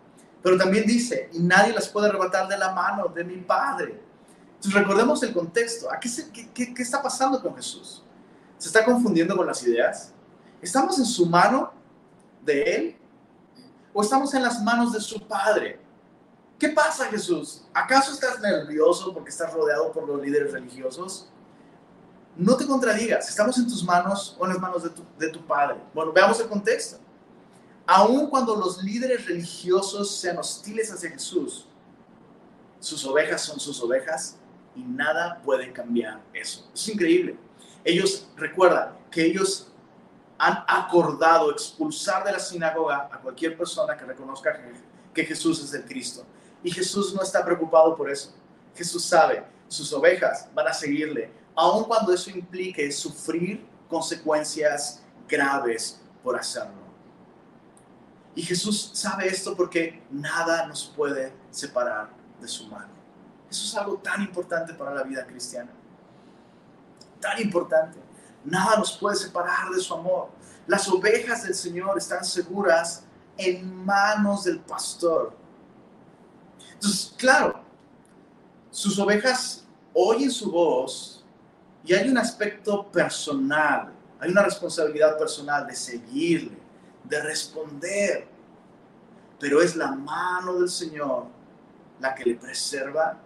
[0.42, 4.10] Pero también dice, y nadie las puede arrebatar de la mano de mi Padre.
[4.62, 5.88] Entonces recordemos el contexto.
[6.00, 8.04] qué, qué, está pasando con Jesús?
[8.60, 10.14] ¿Se está confundiendo con las ideas?
[10.62, 11.74] ¿Estamos en su mano
[12.46, 12.98] de Él?
[13.92, 15.80] ¿O estamos en las manos de su Padre?
[16.60, 17.64] ¿Qué pasa, Jesús?
[17.74, 21.28] ¿Acaso estás nervioso porque estás rodeado por los líderes religiosos?
[22.38, 25.44] No te contradigas, ¿estamos en tus manos o en las manos de tu, de tu
[25.44, 25.78] Padre?
[25.92, 27.00] Bueno, veamos el contexto.
[27.88, 31.68] Aun cuando los líderes religiosos sean hostiles hacia Jesús,
[32.80, 34.38] sus ovejas son sus ovejas
[34.76, 36.70] y nada puede cambiar eso.
[36.74, 37.38] Es increíble.
[37.84, 39.72] Ellos, recuerdan que ellos
[40.38, 44.60] han acordado expulsar de la sinagoga a cualquier persona que reconozca
[45.14, 46.26] que Jesús es el Cristo.
[46.64, 48.34] Y Jesús no está preocupado por eso.
[48.76, 56.38] Jesús sabe, sus ovejas van a seguirle, aun cuando eso implique sufrir consecuencias graves por
[56.38, 56.82] hacerlo.
[58.34, 63.01] Y Jesús sabe esto porque nada nos puede separar de su mano.
[63.52, 65.70] Eso es algo tan importante para la vida cristiana.
[67.20, 68.00] Tan importante.
[68.46, 70.30] Nada nos puede separar de su amor.
[70.66, 73.04] Las ovejas del Señor están seguras
[73.38, 75.36] en manos del pastor.
[76.76, 77.62] Entonces, claro,
[78.70, 81.26] sus ovejas oyen su voz
[81.84, 86.58] y hay un aspecto personal, hay una responsabilidad personal de seguirle,
[87.04, 88.30] de responder.
[89.42, 91.26] Pero es la mano del Señor
[92.00, 93.20] la que le preserva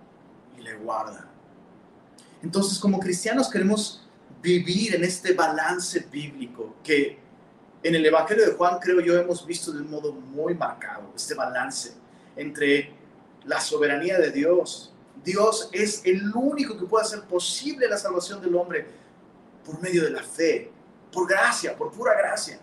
[0.57, 1.27] y le guarda.
[2.41, 4.05] Entonces, como cristianos queremos
[4.41, 7.17] vivir en este balance bíblico que
[7.81, 11.33] en el Evangelio de Juan creo yo hemos visto de un modo muy marcado, este
[11.33, 11.93] balance
[12.35, 12.93] entre
[13.45, 14.93] la soberanía de Dios.
[15.23, 18.85] Dios es el único que puede hacer posible la salvación del hombre
[19.63, 20.71] por medio de la fe,
[21.11, 22.59] por gracia, por pura gracia.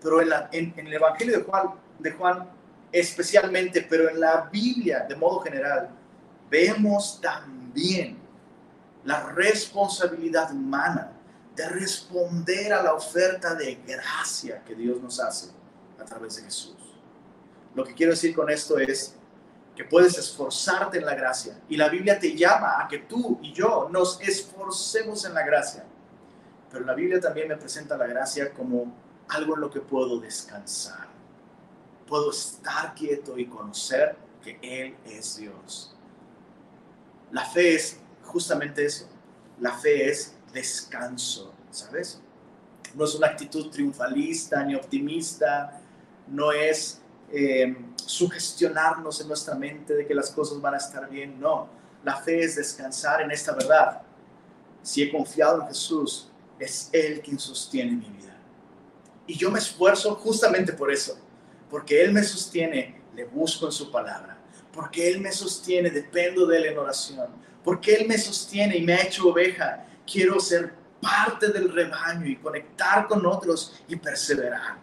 [0.00, 2.48] Pero en, el Evangelio de Juan, de Juan
[2.92, 5.90] especialmente, pero en la Biblia de modo general,
[6.50, 8.18] vemos también
[9.04, 11.12] la responsabilidad humana
[11.54, 15.50] de responder a la oferta de gracia que Dios nos hace
[15.98, 16.76] a través de Jesús.
[17.74, 19.14] Lo que quiero decir con esto es
[19.74, 23.52] que puedes esforzarte en la gracia y la Biblia te llama a que tú y
[23.52, 25.84] yo nos esforcemos en la gracia.
[26.70, 28.92] Pero la Biblia también me presenta la gracia como
[29.28, 31.06] algo en lo que puedo descansar.
[32.06, 35.94] Puedo estar quieto y conocer que Él es Dios.
[37.30, 39.08] La fe es justamente eso.
[39.60, 42.20] La fe es descanso, ¿sabes?
[42.94, 45.80] No es una actitud triunfalista ni optimista,
[46.26, 51.38] no es eh, sugestionarnos en nuestra mente de que las cosas van a estar bien,
[51.38, 51.68] no.
[52.04, 54.02] La fe es descansar en esta verdad.
[54.82, 58.36] Si he confiado en Jesús, es Él quien sostiene mi vida.
[59.26, 61.18] Y yo me esfuerzo justamente por eso,
[61.68, 64.37] porque Él me sostiene, le busco en su palabra,
[64.78, 67.26] porque Él me sostiene, dependo de Él en oración,
[67.64, 69.84] porque Él me sostiene y me ha hecho oveja.
[70.06, 74.78] Quiero ser parte del rebaño y conectar con otros y perseverar.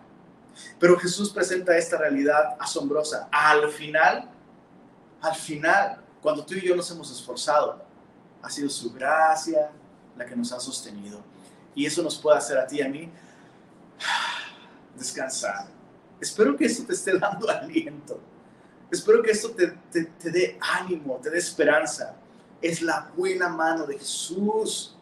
[0.77, 3.29] Pero Jesús presenta esta realidad asombrosa.
[3.31, 4.29] Al final,
[5.21, 7.81] al final, cuando tú y yo nos hemos esforzado,
[8.41, 9.71] ha sido su gracia
[10.17, 11.21] la que nos ha sostenido.
[11.73, 13.09] Y eso nos puede hacer a ti y a mí
[14.97, 15.67] descansar.
[16.19, 18.34] Espero que esto te esté dando aliento.
[18.91, 22.15] Espero que esto te, te, te dé ánimo, te dé esperanza
[22.61, 24.95] es la buena mano de Jesús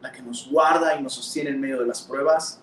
[0.00, 2.58] la que nos guarda y nos sostiene en medio de las pruebas.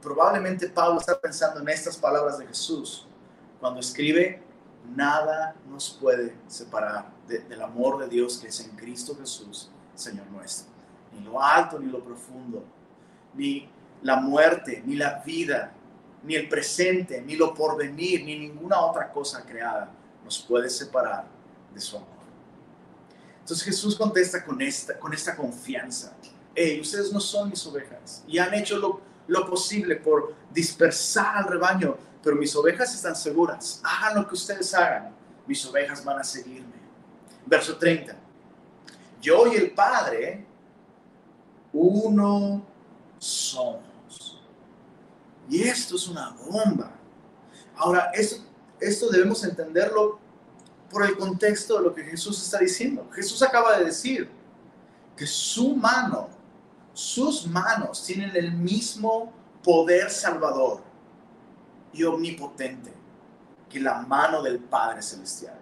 [0.00, 3.06] Probablemente Pablo está pensando en estas palabras de Jesús
[3.60, 4.42] cuando escribe,
[4.94, 10.72] nada nos puede separar del amor de Dios que es en Cristo Jesús, Señor nuestro.
[11.12, 12.64] Ni lo alto, ni lo profundo,
[13.34, 13.68] ni
[14.00, 15.72] la muerte, ni la vida,
[16.26, 19.90] ni el presente, ni lo porvenir, ni ninguna otra cosa creada
[20.24, 21.24] nos puede separar
[21.72, 22.08] de su amor.
[23.40, 26.16] Entonces Jesús contesta con esta, con esta confianza.
[26.52, 31.44] Hey, ustedes no son mis ovejas y han hecho lo, lo posible por dispersar al
[31.44, 33.80] rebaño, pero mis ovejas están seguras.
[33.84, 35.14] Hagan lo que ustedes hagan,
[35.46, 36.74] mis ovejas van a seguirme.
[37.46, 38.16] Verso 30.
[39.20, 40.44] Yo y el Padre,
[41.72, 42.66] uno
[43.18, 43.85] somos.
[45.48, 46.92] Y esto es una bomba.
[47.76, 50.18] Ahora, esto, debemos entenderlo
[50.90, 53.08] por el contexto de lo que Jesús está diciendo.
[53.12, 54.30] Jesús acaba de decir
[55.16, 56.28] que su mano,
[56.92, 59.32] sus manos tienen el mismo
[59.62, 60.82] poder salvador
[61.92, 62.92] y omnipotente
[63.68, 65.58] que la mano del Padre Celestial.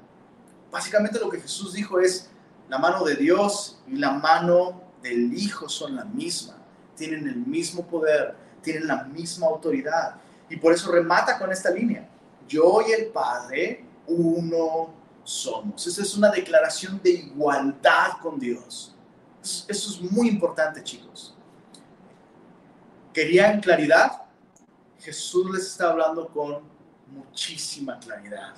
[0.71, 2.31] Básicamente lo que Jesús dijo es,
[2.69, 6.57] la mano de Dios y la mano del Hijo son la misma,
[6.97, 10.17] tienen el mismo poder, tienen la misma autoridad.
[10.49, 12.09] Y por eso remata con esta línea,
[12.49, 15.87] yo y el Padre, uno somos.
[15.87, 18.95] Esa es una declaración de igualdad con Dios.
[19.43, 21.37] Eso es muy importante, chicos.
[23.13, 24.23] ¿Querían claridad?
[24.99, 26.63] Jesús les está hablando con
[27.09, 28.55] muchísima claridad.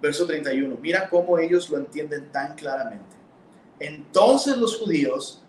[0.00, 0.76] Verso 31.
[0.80, 3.16] Mira cómo ellos lo entienden tan claramente.
[3.78, 5.42] Entonces los judíos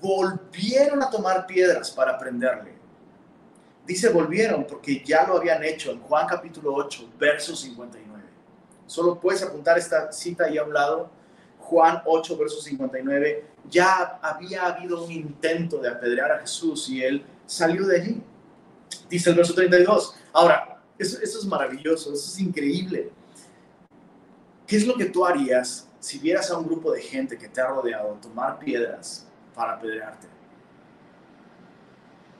[0.00, 2.77] volvieron a tomar piedras para prenderle.
[3.88, 8.18] Dice volvieron porque ya lo habían hecho en Juan capítulo 8, verso 51.
[8.84, 11.10] Solo puedes apuntar esta cita ahí a un lado.
[11.58, 13.46] Juan 8, verso 59.
[13.70, 18.22] Ya había habido un intento de apedrear a Jesús y él salió de allí.
[19.08, 20.16] Dice el verso 32.
[20.34, 23.10] Ahora, eso, eso es maravilloso, eso es increíble.
[24.66, 27.62] ¿Qué es lo que tú harías si vieras a un grupo de gente que te
[27.62, 30.37] ha rodeado tomar piedras para apedrearte?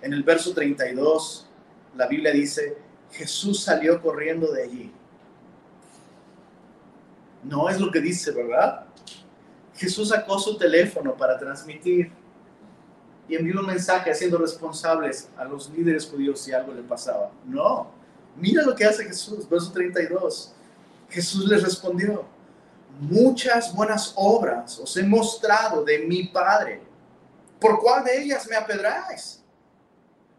[0.03, 1.49] En el verso 32,
[1.97, 2.79] la Biblia dice,
[3.11, 4.93] Jesús salió corriendo de allí
[7.43, 8.85] No es lo que dice, ¿verdad?
[9.75, 12.11] Jesús sacó su teléfono para transmitir
[13.29, 17.31] y envió un mensaje haciendo responsables a los líderes judíos si algo le pasaba.
[17.45, 17.91] No,
[18.37, 20.53] mira lo que hace Jesús, verso 32.
[21.11, 22.25] Jesús les respondió,
[23.01, 26.83] muchas buenas obras os he mostrado de mi Padre.
[27.61, 29.38] ¿Por cuál de ellas me apedráis?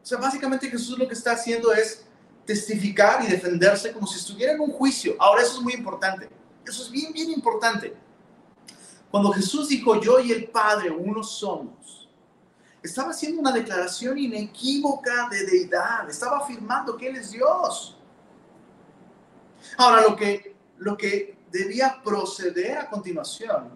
[0.10, 2.04] Sea, básicamente Jesús lo que está haciendo es
[2.44, 5.16] testificar y defenderse como si estuviera en un juicio.
[5.20, 6.28] Ahora, eso es muy importante.
[6.66, 7.96] Eso es bien, bien importante.
[9.12, 12.10] Cuando Jesús dijo, yo y el Padre uno somos,
[12.82, 16.10] estaba haciendo una declaración inequívoca de deidad.
[16.10, 17.96] Estaba afirmando que Él es Dios.
[19.78, 23.70] Ahora, lo que, lo que debía proceder a continuación,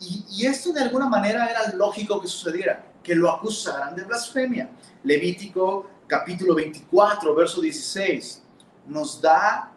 [0.00, 4.70] y esto de alguna manera era lógico que sucediera, que lo acusaran de blasfemia.
[5.02, 8.42] Levítico capítulo 24, verso 16,
[8.86, 9.72] nos da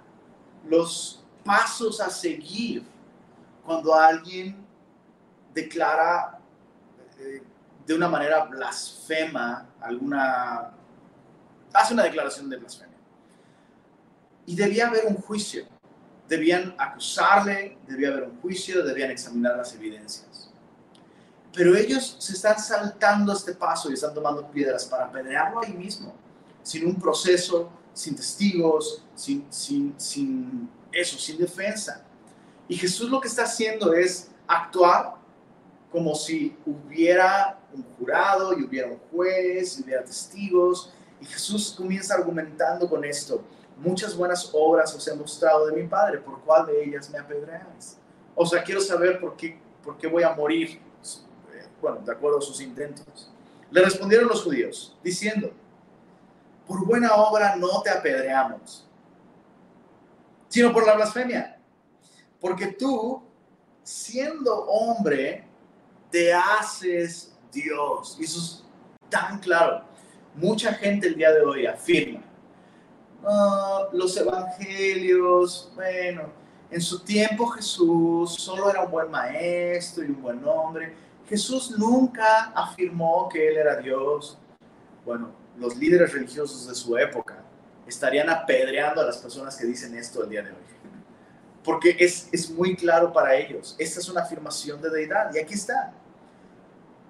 [0.67, 2.83] los pasos a seguir
[3.65, 4.65] cuando alguien
[5.53, 6.39] declara
[7.17, 7.41] eh,
[7.85, 10.71] de una manera blasfema alguna,
[11.73, 12.97] hace una declaración de blasfemia.
[14.45, 15.65] Y debía haber un juicio.
[16.27, 20.44] Debían acusarle, debía haber un juicio, debían examinar las evidencias.
[21.55, 26.13] Pero ellos se están saltando este paso y están tomando piedras para apedrearlo ahí mismo,
[26.61, 32.03] sin un proceso, sin testigos, sin, sin, sin eso, sin defensa.
[32.67, 35.15] Y Jesús lo que está haciendo es actuar
[35.91, 40.91] como si hubiera un jurado y hubiera un juez y hubiera testigos.
[41.21, 43.41] Y Jesús comienza argumentando con esto.
[43.77, 47.97] Muchas buenas obras os he mostrado de mi Padre, ¿por cuál de ellas me apedreáis?
[48.35, 50.81] O sea, quiero saber por qué, por qué voy a morir
[51.81, 53.31] bueno, de acuerdo a sus intentos.
[53.71, 55.51] Le respondieron los judíos, diciendo,
[56.67, 58.87] por buena obra no te apedreamos,
[60.47, 61.59] sino por la blasfemia,
[62.39, 63.21] porque tú,
[63.83, 65.47] siendo hombre,
[66.09, 68.17] te haces Dios.
[68.19, 68.63] Y eso es
[69.09, 69.83] tan claro.
[70.35, 72.21] Mucha gente el día de hoy afirma,
[73.91, 76.23] los evangelios, bueno,
[76.69, 80.95] en su tiempo Jesús solo era un buen maestro y un buen hombre
[81.27, 84.37] Jesús nunca afirmó que Él era Dios.
[85.05, 87.37] Bueno, los líderes religiosos de su época
[87.87, 90.57] estarían apedreando a las personas que dicen esto el día de hoy.
[91.63, 93.75] Porque es, es muy claro para ellos.
[93.79, 95.33] Esta es una afirmación de deidad.
[95.33, 95.93] Y aquí está.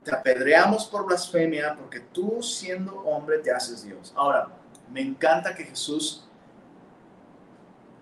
[0.03, 4.13] Te apedreamos por blasfemia porque tú siendo hombre te haces Dios.
[4.15, 4.47] Ahora,
[4.89, 6.25] me encanta que Jesús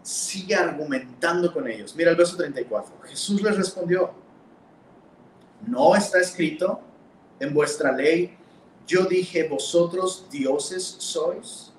[0.03, 1.95] sigue argumentando con ellos.
[1.95, 2.93] Mira el verso 34.
[3.05, 4.13] Jesús les respondió,
[5.67, 6.81] no está escrito
[7.39, 8.37] en vuestra ley,
[8.85, 11.71] yo dije, vosotros dioses sois.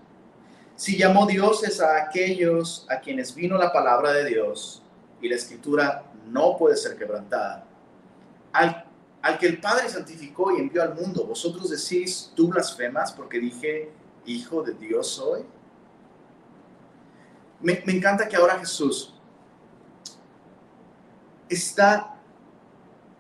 [0.77, 4.83] Si llamó dioses a aquellos a quienes vino la palabra de Dios
[5.21, 7.67] y la escritura no puede ser quebrantada,
[8.53, 8.85] al,
[9.23, 13.93] al que el Padre santificó y envió al mundo, vosotros decís, tú blasfemas porque dije,
[14.27, 15.45] hijo de Dios soy.
[17.61, 19.15] Me, me encanta que ahora Jesús
[21.49, 22.14] está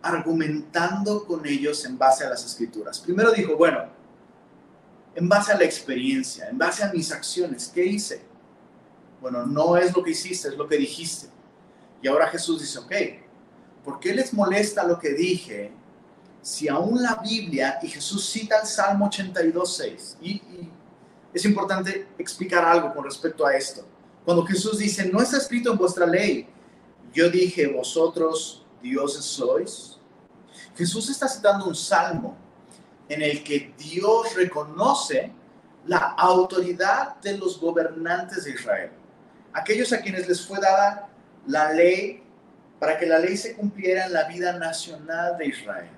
[0.04, 3.00] argumentando con ellos en base a las escrituras.
[3.00, 3.84] Primero dijo, bueno,
[5.14, 8.22] en base a la experiencia, en base a mis acciones, ¿qué hice?
[9.20, 11.28] Bueno, no es lo que hiciste, es lo que dijiste.
[12.02, 12.92] Y ahora Jesús dice, ok,
[13.84, 15.72] ¿por qué les molesta lo que dije
[16.44, 20.70] si aún la Biblia, y Jesús cita el Salmo 82.6, y, y
[21.32, 23.82] es importante explicar algo con respecto a esto.
[24.26, 26.46] Cuando Jesús dice, no está escrito en vuestra ley,
[27.14, 29.93] yo dije, vosotros dioses sois,
[30.76, 32.36] Jesús está citando un salmo
[33.08, 35.32] en el que Dios reconoce
[35.86, 38.90] la autoridad de los gobernantes de Israel,
[39.52, 41.08] aquellos a quienes les fue dada
[41.46, 42.22] la ley
[42.78, 45.90] para que la ley se cumpliera en la vida nacional de Israel.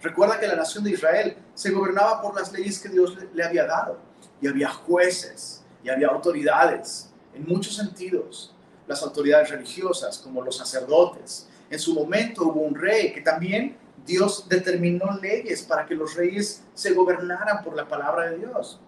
[0.00, 3.66] Recuerda que la nación de Israel se gobernaba por las leyes que Dios le, había
[3.66, 3.98] dado
[4.40, 8.54] y había jueces y había autoridades en muchos sentidos,
[8.86, 11.48] las autoridades religiosas como los sacerdotes.
[11.68, 13.76] En su momento hubo un rey que también
[14.08, 18.80] Dios determinó leyes para que los reyes se gobernaran por la palabra de Dios.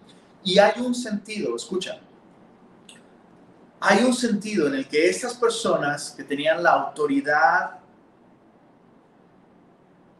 [0.43, 1.99] Y hay un sentido, escucha,
[3.79, 7.79] hay un sentido en el que estas personas que tenían la autoridad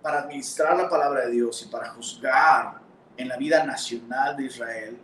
[0.04, 2.80] para administrar la palabra de Dios y para juzgar
[3.18, 5.00] en la vida nacional de Israel,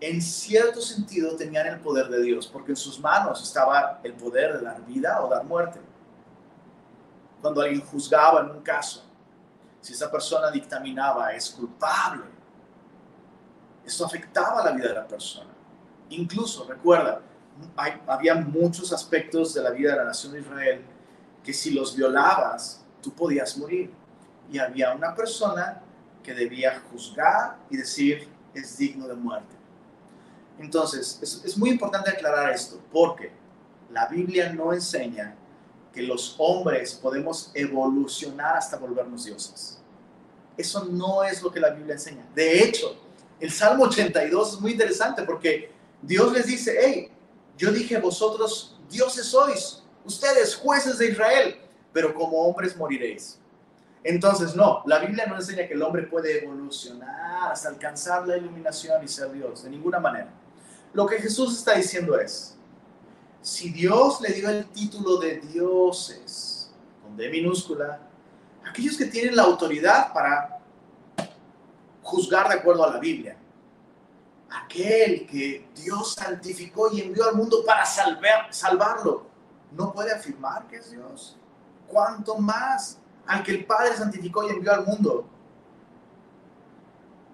[0.00, 4.58] en cierto sentido tenían el poder de Dios, porque en sus manos estaba el poder
[4.58, 5.78] de dar vida o dar muerte.
[7.42, 9.09] Cuando alguien juzgaba en un caso,
[9.80, 12.24] si esa persona dictaminaba es culpable,
[13.84, 15.50] eso afectaba la vida de la persona.
[16.10, 17.20] Incluso, recuerda,
[18.06, 20.82] había muchos aspectos de la vida de la nación de Israel
[21.42, 23.90] que si los violabas, tú podías morir.
[24.52, 25.80] Y había una persona
[26.22, 29.54] que debía juzgar y decir, es digno de muerte.
[30.58, 33.32] Entonces, es, es muy importante aclarar esto, porque
[33.90, 35.34] la Biblia no enseña
[35.92, 39.78] que los hombres podemos evolucionar hasta volvernos dioses.
[40.56, 42.26] Eso no es lo que la Biblia enseña.
[42.34, 42.96] De hecho,
[43.40, 45.72] el Salmo 82 es muy interesante porque
[46.02, 47.10] Dios les dice, hey,
[47.56, 51.56] yo dije vosotros dioses sois, ustedes jueces de Israel,
[51.92, 53.38] pero como hombres moriréis.
[54.02, 59.04] Entonces, no, la Biblia no enseña que el hombre puede evolucionar hasta alcanzar la iluminación
[59.04, 60.32] y ser Dios, de ninguna manera.
[60.92, 62.56] Lo que Jesús está diciendo es,
[63.42, 66.70] si Dios le dio el título de dioses,
[67.02, 68.00] con D minúscula,
[68.68, 70.60] aquellos que tienen la autoridad para
[72.02, 73.36] juzgar de acuerdo a la Biblia,
[74.50, 79.26] aquel que Dios santificó y envió al mundo para salvar, salvarlo,
[79.72, 81.36] no puede afirmar que es Dios.
[81.86, 85.26] ¿Cuánto más al que el Padre santificó y envió al mundo?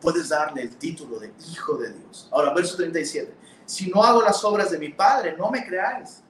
[0.01, 2.29] Puedes darle el título de Hijo de Dios.
[2.31, 3.35] Ahora, verso 37.
[3.67, 6.23] Si no hago las obras de mi Padre, no me creáis.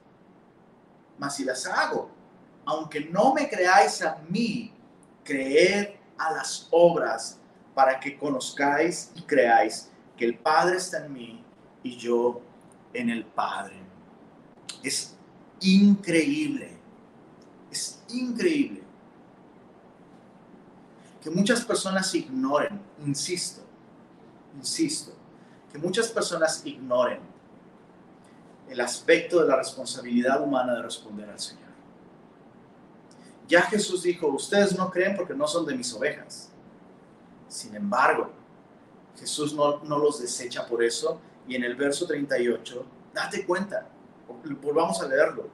[1.17, 2.09] Mas si las hago,
[2.65, 4.73] aunque no me creáis a mí,
[5.23, 7.39] creed a las obras
[7.73, 11.43] para que conozcáis y creáis que el Padre está en mí
[11.83, 12.41] y yo
[12.93, 13.77] en el Padre.
[14.81, 15.15] Es
[15.59, 16.77] increíble,
[17.71, 18.83] es increíble
[21.21, 23.61] que muchas personas ignoren, insisto,
[24.55, 25.16] insisto,
[25.77, 27.19] que muchas personas ignoren
[28.69, 31.67] el aspecto de la responsabilidad humana de responder al Señor.
[33.47, 36.49] Ya Jesús dijo, ustedes no creen porque no son de mis ovejas.
[37.47, 38.31] Sin embargo,
[39.17, 41.21] Jesús no, no los desecha por eso.
[41.47, 43.87] Y en el verso 38, date cuenta,
[44.61, 45.47] volvamos a leerlo.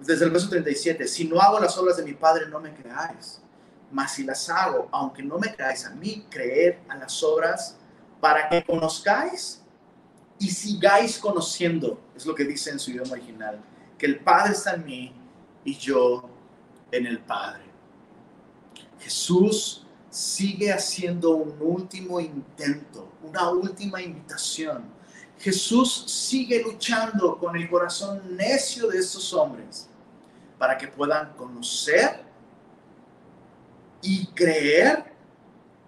[0.00, 3.40] Desde el verso 37, si no hago las obras de mi Padre, no me creáis.
[3.90, 7.78] Mas si las hago, aunque no me creáis a mí, creed a las obras
[8.20, 9.62] para que conozcáis
[10.38, 13.60] y sigáis conociendo, es lo que dice en su idioma original,
[13.98, 15.12] que el Padre está en mí
[15.64, 16.28] y yo
[16.90, 17.62] en el Padre.
[18.98, 24.84] Jesús sigue haciendo un último intento, una última invitación.
[25.38, 29.88] Jesús sigue luchando con el corazón necio de estos hombres
[30.58, 32.22] para que puedan conocer
[34.00, 35.12] y creer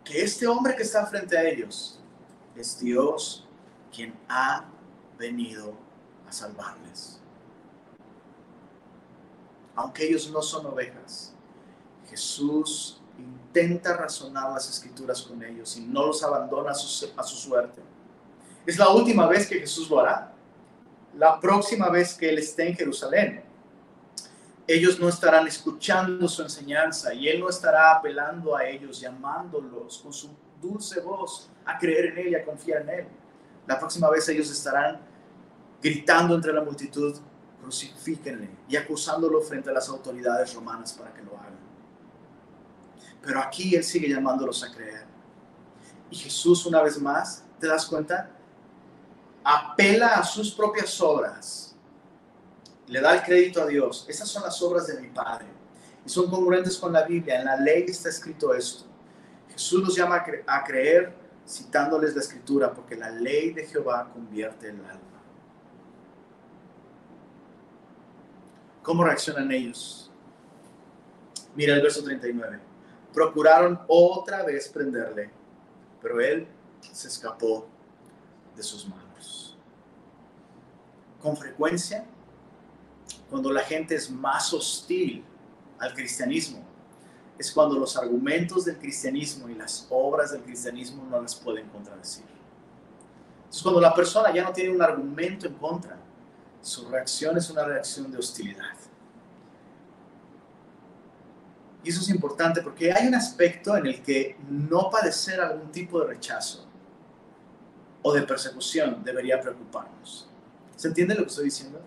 [0.04, 1.95] que este hombre que está frente a ellos
[2.56, 3.46] es Dios
[3.94, 4.64] quien ha
[5.18, 5.74] venido
[6.28, 7.20] a salvarles.
[9.74, 11.34] Aunque ellos no son ovejas,
[12.08, 17.82] Jesús intenta razonar las escrituras con ellos y no los abandona a su, suerte.
[18.64, 20.32] Es la última vez que Jesús lo hará.
[21.14, 23.42] La próxima vez que Él esté en Jerusalén,
[24.66, 30.12] ellos no estarán escuchando su enseñanza y Él no estará apelando a ellos, llamándolos con
[30.12, 30.30] su
[30.66, 33.06] dulce voz a creer en Él y a confiar en Él.
[33.66, 35.00] La próxima vez ellos estarán
[35.82, 37.16] gritando entre la multitud,
[37.60, 41.56] crucifíquenle y acusándolo frente a las autoridades romanas para que lo hagan.
[43.22, 45.04] Pero aquí Él sigue llamándolos a creer.
[46.10, 48.30] Y Jesús, una vez más, ¿te das cuenta?
[49.42, 51.74] Apela a sus propias obras.
[52.86, 54.06] Le da el crédito a Dios.
[54.08, 55.46] Esas son las obras de mi Padre.
[56.04, 57.40] Y son congruentes con la Biblia.
[57.40, 58.84] En la ley está escrito esto.
[59.56, 61.12] Jesús los llama a creer
[61.46, 65.00] citándoles la escritura, porque la ley de Jehová convierte el alma.
[68.82, 70.10] ¿Cómo reaccionan ellos?
[71.54, 72.66] Mira el verso 39
[73.16, 75.30] procuraron otra vez prenderle,
[76.02, 76.46] pero él
[76.92, 77.66] se escapó
[78.54, 79.56] de sus manos.
[81.22, 82.04] Con frecuencia,
[83.30, 85.24] cuando la gente es más hostil
[85.78, 86.62] al cristianismo,
[87.38, 92.24] es cuando los argumentos del cristianismo y las obras del cristianismo no las pueden contradecir.
[93.50, 95.98] Es cuando la persona ya no tiene un argumento en contra,
[96.62, 98.74] su reacción es una reacción de hostilidad.
[101.84, 106.00] Y eso es importante porque hay un aspecto en el que no padecer algún tipo
[106.00, 106.66] de rechazo
[108.02, 110.28] o de persecución debería preocuparnos.
[110.74, 111.80] ¿Se entiende lo que estoy diciendo?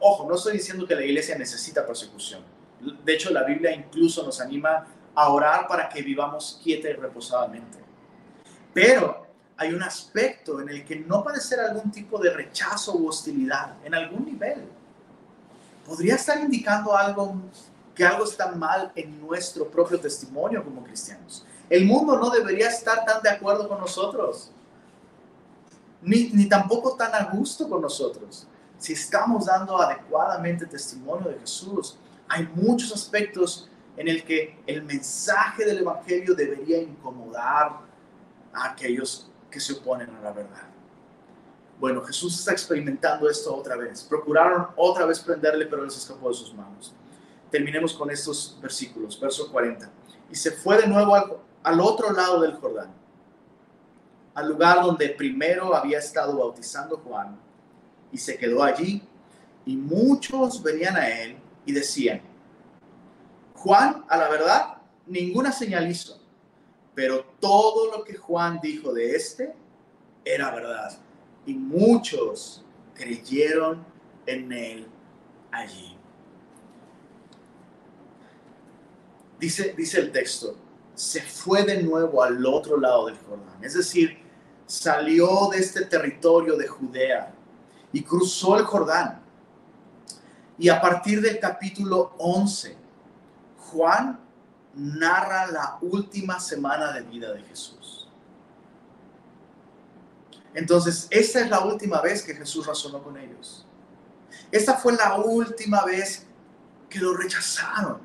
[0.00, 2.42] Ojo, no estoy diciendo que la iglesia necesita persecución.
[3.04, 7.78] De hecho, la Biblia incluso nos anima a orar para que vivamos quieta y reposadamente.
[8.72, 9.26] Pero
[9.56, 13.94] hay un aspecto en el que no padecer algún tipo de rechazo u hostilidad en
[13.94, 14.66] algún nivel
[15.86, 17.36] podría estar indicando algo
[17.94, 21.44] que algo está mal en nuestro propio testimonio como cristianos.
[21.68, 24.50] El mundo no debería estar tan de acuerdo con nosotros,
[26.00, 28.46] ni, ni tampoco tan a gusto con nosotros.
[28.78, 31.96] Si estamos dando adecuadamente testimonio de Jesús,
[32.32, 37.80] hay muchos aspectos en el que el mensaje del Evangelio debería incomodar
[38.54, 40.66] a aquellos que se oponen a la verdad.
[41.78, 44.02] Bueno, Jesús está experimentando esto otra vez.
[44.04, 46.94] Procuraron otra vez prenderle, pero les escapó de sus manos.
[47.50, 49.90] Terminemos con estos versículos, verso 40.
[50.30, 52.94] Y se fue de nuevo al, al otro lado del Jordán,
[54.32, 57.38] al lugar donde primero había estado bautizando Juan,
[58.10, 59.02] y se quedó allí.
[59.66, 62.20] Y muchos venían a él y decían,
[63.54, 66.20] Juan, a la verdad, ninguna señal hizo,
[66.94, 69.54] pero todo lo que Juan dijo de este
[70.24, 70.98] era verdad.
[71.46, 73.84] Y muchos creyeron
[74.26, 74.86] en él
[75.50, 75.96] allí.
[79.38, 80.56] Dice, dice el texto,
[80.94, 84.18] se fue de nuevo al otro lado del Jordán, es decir,
[84.66, 87.34] salió de este territorio de Judea
[87.92, 89.21] y cruzó el Jordán.
[90.62, 92.76] Y a partir del capítulo 11,
[93.58, 94.20] Juan
[94.76, 98.08] narra la última semana de vida de Jesús.
[100.54, 103.66] Entonces, esta es la última vez que Jesús razonó con ellos.
[104.52, 106.28] Esta fue la última vez
[106.88, 107.98] que lo rechazaron,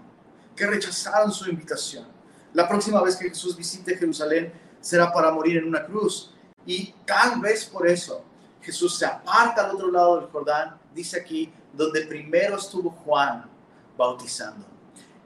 [0.56, 2.08] que rechazaron su invitación.
[2.54, 4.52] La próxima vez que Jesús visite Jerusalén
[4.82, 6.34] será para morir en una cruz.
[6.66, 8.26] Y tal vez por eso
[8.62, 13.50] Jesús se aparta al otro lado del Jordán, dice aquí, donde primero estuvo Juan
[13.98, 14.66] bautizando.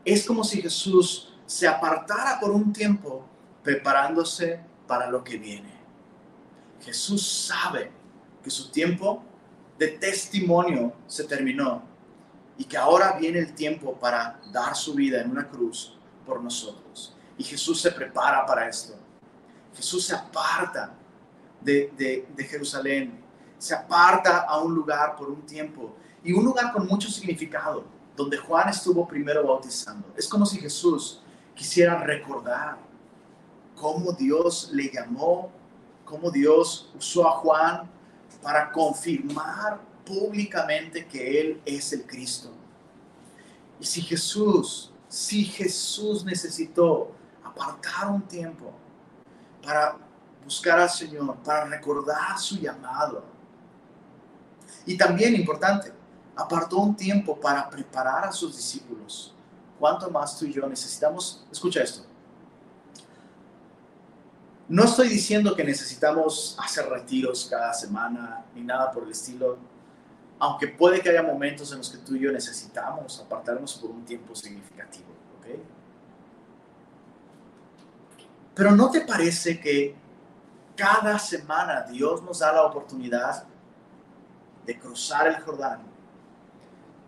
[0.03, 3.25] Es como si Jesús se apartara por un tiempo
[3.63, 5.71] preparándose para lo que viene.
[6.81, 7.91] Jesús sabe
[8.43, 9.23] que su tiempo
[9.77, 11.83] de testimonio se terminó
[12.57, 17.15] y que ahora viene el tiempo para dar su vida en una cruz por nosotros.
[17.37, 18.93] Y Jesús se prepara para esto.
[19.75, 20.93] Jesús se aparta
[21.61, 23.20] de, de Jerusalén,
[23.61, 27.83] se aparta a un lugar por un tiempo y un lugar con mucho significado,
[28.15, 30.11] donde Juan estuvo primero bautizando.
[30.17, 31.21] Es como si Jesús
[31.53, 32.79] quisiera recordar
[33.75, 35.51] cómo Dios le llamó,
[36.03, 37.87] cómo Dios usó a Juan
[38.41, 42.49] para confirmar públicamente que Él es el Cristo.
[43.79, 47.11] Y si Jesús, si Jesús necesitó
[47.43, 48.73] apartar un tiempo
[49.63, 49.97] para
[50.43, 53.30] buscar al Señor, para recordar su llamado,
[54.85, 55.91] y también importante,
[56.35, 59.33] apartó un tiempo para preparar a sus discípulos.
[59.79, 61.45] ¿Cuánto más tú y yo necesitamos?
[61.51, 62.03] Escucha esto.
[64.67, 69.57] No estoy diciendo que necesitamos hacer retiros cada semana ni nada por el estilo,
[70.39, 74.05] aunque puede que haya momentos en los que tú y yo necesitamos apartarnos por un
[74.05, 75.09] tiempo significativo,
[75.39, 75.59] ¿ok?
[78.55, 79.95] Pero ¿no te parece que
[80.75, 83.45] cada semana Dios nos da la oportunidad
[84.65, 85.91] de cruzar el Jordán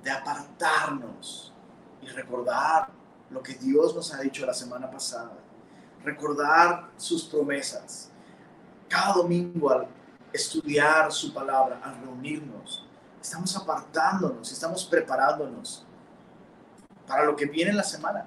[0.04, 1.54] de apartarnos
[2.02, 2.90] y recordar
[3.30, 5.32] lo que Dios nos ha dicho la semana pasada,
[6.04, 8.12] recordar sus promesas.
[8.90, 9.88] Cada domingo al
[10.32, 12.86] estudiar su palabra, al reunirnos,
[13.22, 15.86] estamos apartándonos, estamos preparándonos
[17.08, 18.26] para lo que viene en la semana.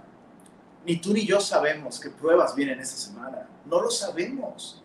[0.85, 3.47] Ni tú ni yo sabemos qué pruebas vienen esta semana.
[3.65, 4.83] No lo sabemos,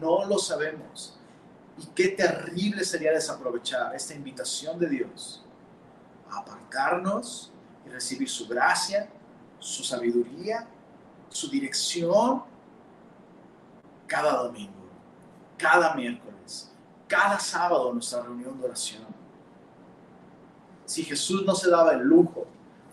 [0.00, 1.19] no lo sabemos.
[1.78, 5.44] Y qué terrible sería desaprovechar esta invitación de Dios
[6.30, 7.52] apartarnos
[7.84, 9.08] y recibir su gracia,
[9.58, 10.66] su sabiduría,
[11.28, 12.42] su dirección
[14.06, 14.88] cada domingo,
[15.56, 16.70] cada miércoles,
[17.06, 19.04] cada sábado nuestra reunión de oración.
[20.84, 22.46] Si Jesús no se daba el lujo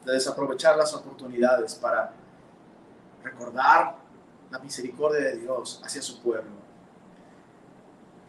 [0.05, 2.13] de desaprovechar las oportunidades para
[3.23, 3.97] recordar
[4.51, 6.66] la misericordia de Dios hacia su pueblo,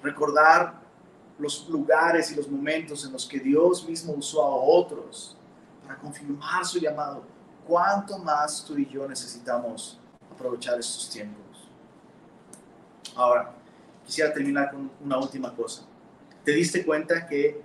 [0.02, 0.80] recordar
[1.38, 5.36] los lugares y los momentos en los que Dios mismo usó a otros
[5.82, 7.22] para confirmar su llamado,
[7.66, 9.98] cuánto más tú y yo necesitamos
[10.30, 11.68] aprovechar estos tiempos.
[13.14, 13.54] Ahora,
[14.04, 15.82] quisiera terminar con una última cosa.
[16.44, 17.60] ¿Te diste cuenta que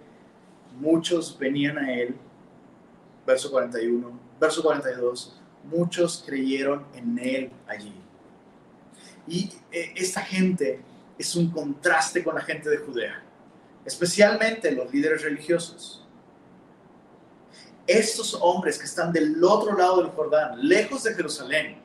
[0.79, 2.15] muchos venían a Él?
[3.25, 7.93] Verso 41, verso 42, muchos creyeron en Él allí.
[9.27, 10.81] Y eh, esta gente
[11.23, 13.23] es un contraste con la gente de Judea
[13.85, 16.05] especialmente los líderes religiosos.
[17.85, 21.81] Estos hombres que están del otro lado del Jordán, lejos de Jerusalén,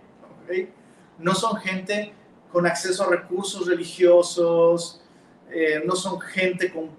[1.19, 2.15] no son gente
[2.53, 5.03] con acceso a recursos religiosos,
[5.51, 6.91] eh, no son gente con,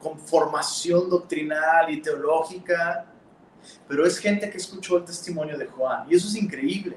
[0.00, 3.06] con formación doctrinal y teológica,
[3.86, 6.06] pero es gente que escuchó el testimonio de Juan.
[6.10, 6.96] Y eso es increíble.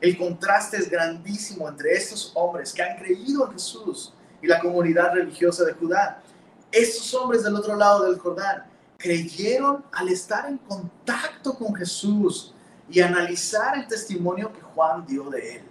[0.00, 4.14] El contraste es grandísimo entre estos hombres que han creído en Jesús
[4.44, 6.22] y la comunidad religiosa de Judá.
[6.70, 8.64] Estos hombres del otro lado del Jordán
[8.98, 12.52] creyeron al estar en contacto con Jesús
[12.90, 15.62] y analizar el testimonio que Juan dio de él.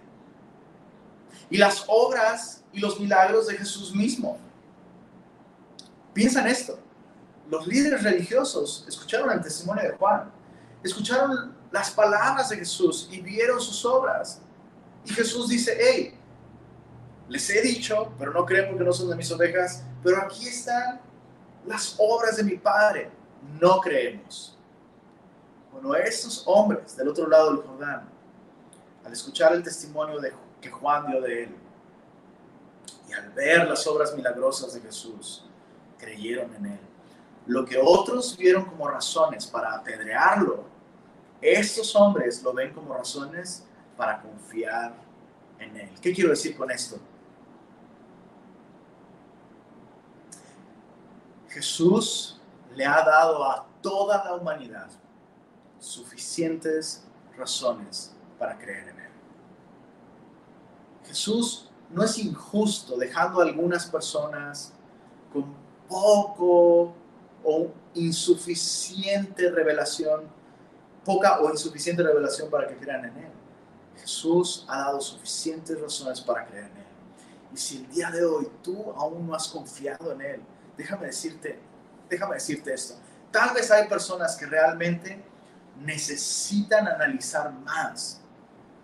[1.52, 4.40] Y las obras y los milagros de Jesús mismo.
[6.12, 6.80] Piensa en esto.
[7.52, 10.32] Los líderes religiosos escucharon el testimonio de Juan,
[10.84, 14.42] escucharon las palabras de Jesús y vieron sus obras.
[15.06, 16.18] Y Jesús dice, hey,
[17.30, 21.00] les he dicho, pero no creen porque no son de mis ovejas, pero aquí están
[21.66, 23.10] las obras de mi Padre.
[23.60, 24.58] No creemos.
[25.72, 28.10] Bueno, estos hombres del otro lado del Jordán,
[29.04, 31.56] al escuchar el testimonio de, que Juan dio de él,
[33.10, 35.46] y al ver las obras milagrosas de Jesús,
[35.98, 36.80] creyeron en él.
[37.46, 40.64] Lo que otros vieron como razones para apedrearlo,
[41.42, 43.66] estos hombres lo ven como razones
[43.98, 44.94] para confiar
[45.60, 45.90] en él.
[46.02, 46.98] ¿Qué quiero decir con esto?
[51.54, 52.40] Jesús
[52.76, 54.90] le ha dado a toda la humanidad
[55.80, 57.04] suficientes
[57.38, 59.12] razones para creer en Él.
[61.06, 64.74] Jesús no es injusto dejando a algunas personas
[65.32, 65.54] con
[65.88, 66.96] poco
[67.44, 70.24] o insuficiente revelación,
[71.06, 73.32] poca o insuficiente revelación para que crean en Él.
[73.98, 76.84] Jesús ha dado suficientes razones para creer en Él.
[77.54, 80.42] Y si el día de hoy tú aún no has confiado en Él,
[80.78, 81.60] déjame decirte,
[82.10, 82.96] déjame decirte esto.
[83.32, 85.24] Tal vez hay personas que realmente
[85.80, 88.22] necesitan analizar más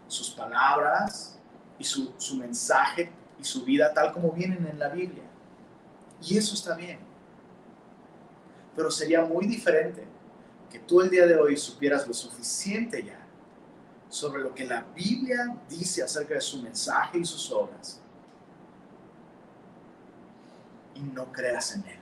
[0.07, 1.37] sus palabras
[1.77, 5.23] y su, su mensaje y su vida tal como vienen en la Biblia.
[6.21, 6.99] Y eso está bien.
[8.75, 10.05] Pero sería muy diferente
[10.69, 13.19] que tú el día de hoy supieras lo suficiente ya
[14.09, 18.01] sobre lo que la Biblia dice acerca de su mensaje y sus obras
[20.99, 21.99] y no creas en Él.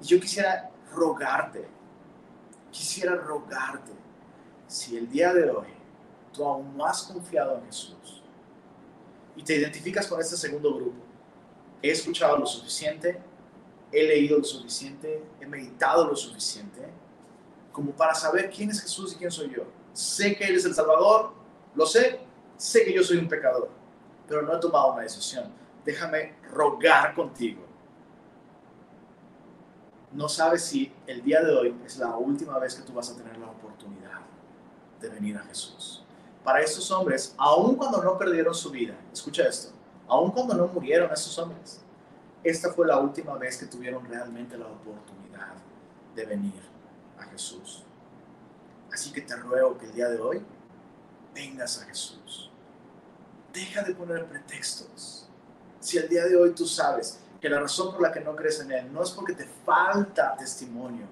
[0.00, 1.66] Y yo quisiera rogarte,
[2.70, 3.92] quisiera rogarte,
[4.66, 5.68] si el día de hoy
[6.32, 8.22] tú aún no has confiado en Jesús
[9.34, 11.02] y te identificas con este segundo grupo,
[11.82, 13.18] he escuchado lo suficiente,
[13.92, 16.88] he leído lo suficiente, he meditado lo suficiente,
[17.72, 19.64] como para saber quién es Jesús y quién soy yo.
[19.92, 21.32] Sé que Él es el Salvador,
[21.74, 22.20] lo sé,
[22.56, 23.70] sé que yo soy un pecador,
[24.26, 27.62] pero no he tomado una decisión déjame rogar contigo.
[30.12, 33.16] No sabes si el día de hoy es la última vez que tú vas a
[33.16, 34.20] tener la oportunidad
[35.00, 36.04] de venir a Jesús.
[36.42, 39.72] Para estos hombres, aun cuando no perdieron su vida, escucha esto,
[40.08, 41.80] aun cuando no murieron esos hombres,
[42.42, 45.54] esta fue la última vez que tuvieron realmente la oportunidad
[46.14, 46.62] de venir
[47.18, 47.84] a Jesús.
[48.92, 50.42] Así que te ruego que el día de hoy
[51.34, 52.50] vengas a Jesús.
[53.52, 55.25] Deja de poner pretextos
[55.80, 58.60] si el día de hoy tú sabes que la razón por la que no crees
[58.60, 61.06] en Él no es porque te falta testimonio,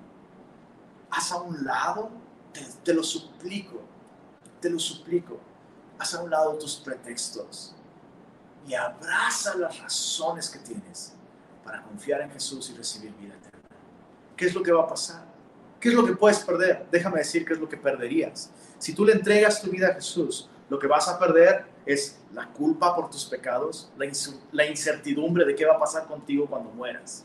[1.10, 2.10] haz a un lado,
[2.82, 3.80] te, lo suplico,
[4.60, 5.38] te lo suplico,
[5.98, 7.74] haz a un lado tus pretextos
[8.66, 11.12] y abraza las razones que tienes
[11.62, 13.60] para confiar en Jesús y recibir vida eterna.
[14.36, 15.24] ¿Qué es lo que va a pasar?
[15.78, 16.86] ¿Qué es lo que puedes perder?
[16.90, 18.50] Déjame decir qué es lo que perderías.
[18.78, 22.48] Si tú le entregas tu vida a Jesús, lo que vas a perder es la
[22.48, 23.90] culpa por tus pecados,
[24.52, 27.24] la incertidumbre de qué va a pasar contigo cuando mueras.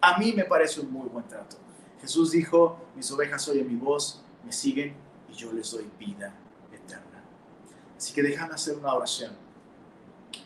[0.00, 1.56] A mí me parece un muy buen trato.
[2.00, 4.94] Jesús dijo, mis ovejas oyen mi voz, me siguen
[5.28, 6.32] y yo les doy vida
[6.72, 7.22] eterna.
[7.96, 9.32] Así que déjame hacer una oración.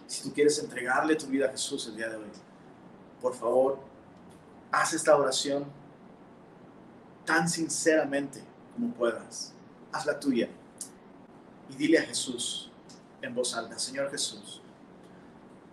[0.06, 2.30] Si tú quieres entregarle tu vida a Jesús el día de hoy,
[3.20, 3.78] por favor,
[4.70, 5.66] haz esta oración
[7.24, 8.42] tan sinceramente
[8.74, 9.52] como puedas.
[9.92, 10.48] Haz la tuya
[11.68, 12.71] y dile a Jesús,
[13.22, 14.60] en voz alta, Señor Jesús,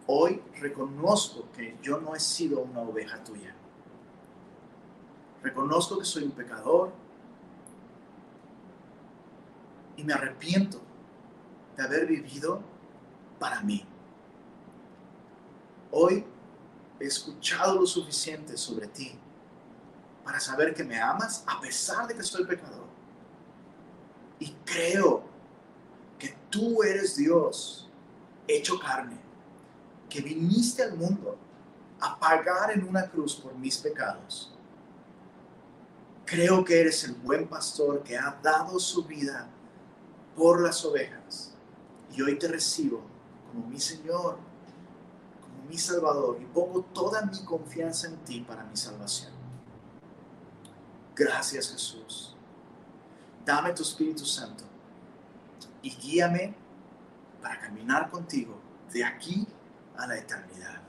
[0.05, 3.55] hoy reconozco que yo no he sido una oveja tuya.
[5.41, 6.91] Reconozco que soy un pecador
[9.97, 10.79] y me arrepiento
[11.75, 12.61] de haber vivido
[13.39, 13.85] para mí.
[15.91, 16.25] Hoy
[16.99, 19.17] he escuchado lo suficiente sobre ti
[20.23, 22.87] para saber que me amas a pesar de que soy pecador.
[24.39, 25.28] Y creo
[26.19, 27.89] que tú eres Dios
[28.47, 29.17] hecho carne,
[30.09, 31.37] que viniste al mundo
[32.01, 34.53] a pagar en una cruz por mis pecados.
[36.25, 39.47] Creo que eres el buen pastor que ha dado su vida
[40.35, 41.53] por las ovejas.
[42.15, 43.01] Y hoy te recibo
[43.47, 44.37] como mi Señor,
[45.41, 49.31] como mi Salvador, y pongo toda mi confianza en ti para mi salvación.
[51.15, 52.35] Gracias Jesús.
[53.45, 54.68] Dame tu Espíritu Santo
[55.81, 56.53] y guíame
[57.41, 58.59] para caminar contigo
[58.91, 59.47] de aquí
[59.97, 60.81] a la eternidad.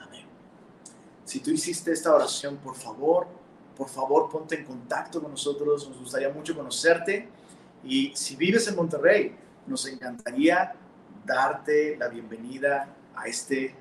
[0.00, 0.26] Amén.
[1.24, 3.26] Si tú hiciste esta oración, por favor,
[3.76, 7.28] por favor ponte en contacto con nosotros, nos gustaría mucho conocerte
[7.84, 9.36] y si vives en Monterrey,
[9.66, 10.74] nos encantaría
[11.24, 13.74] darte la bienvenida a este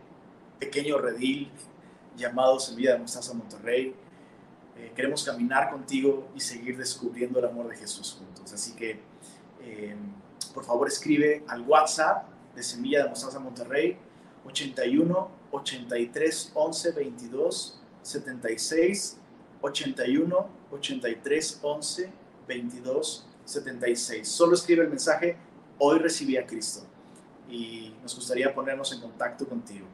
[0.60, 1.52] pequeño redil
[2.18, 3.96] llamado Semilla de Mostaza Monterrey.
[4.78, 8.52] Eh, queremos caminar contigo y seguir descubriendo el amor de Jesús juntos.
[8.52, 9.00] Así que,
[9.66, 9.96] eh,
[10.54, 13.98] por favor, escribe al WhatsApp de Semilla de Mostaza Monterrey
[14.46, 19.18] 81 83 11 22 76
[19.62, 22.12] 81 83 11
[22.48, 24.28] 22 76.
[24.28, 25.38] Solo escribe el mensaje,
[25.78, 26.84] hoy recibí a Cristo
[27.50, 29.86] y nos gustaría ponernos en contacto contigo.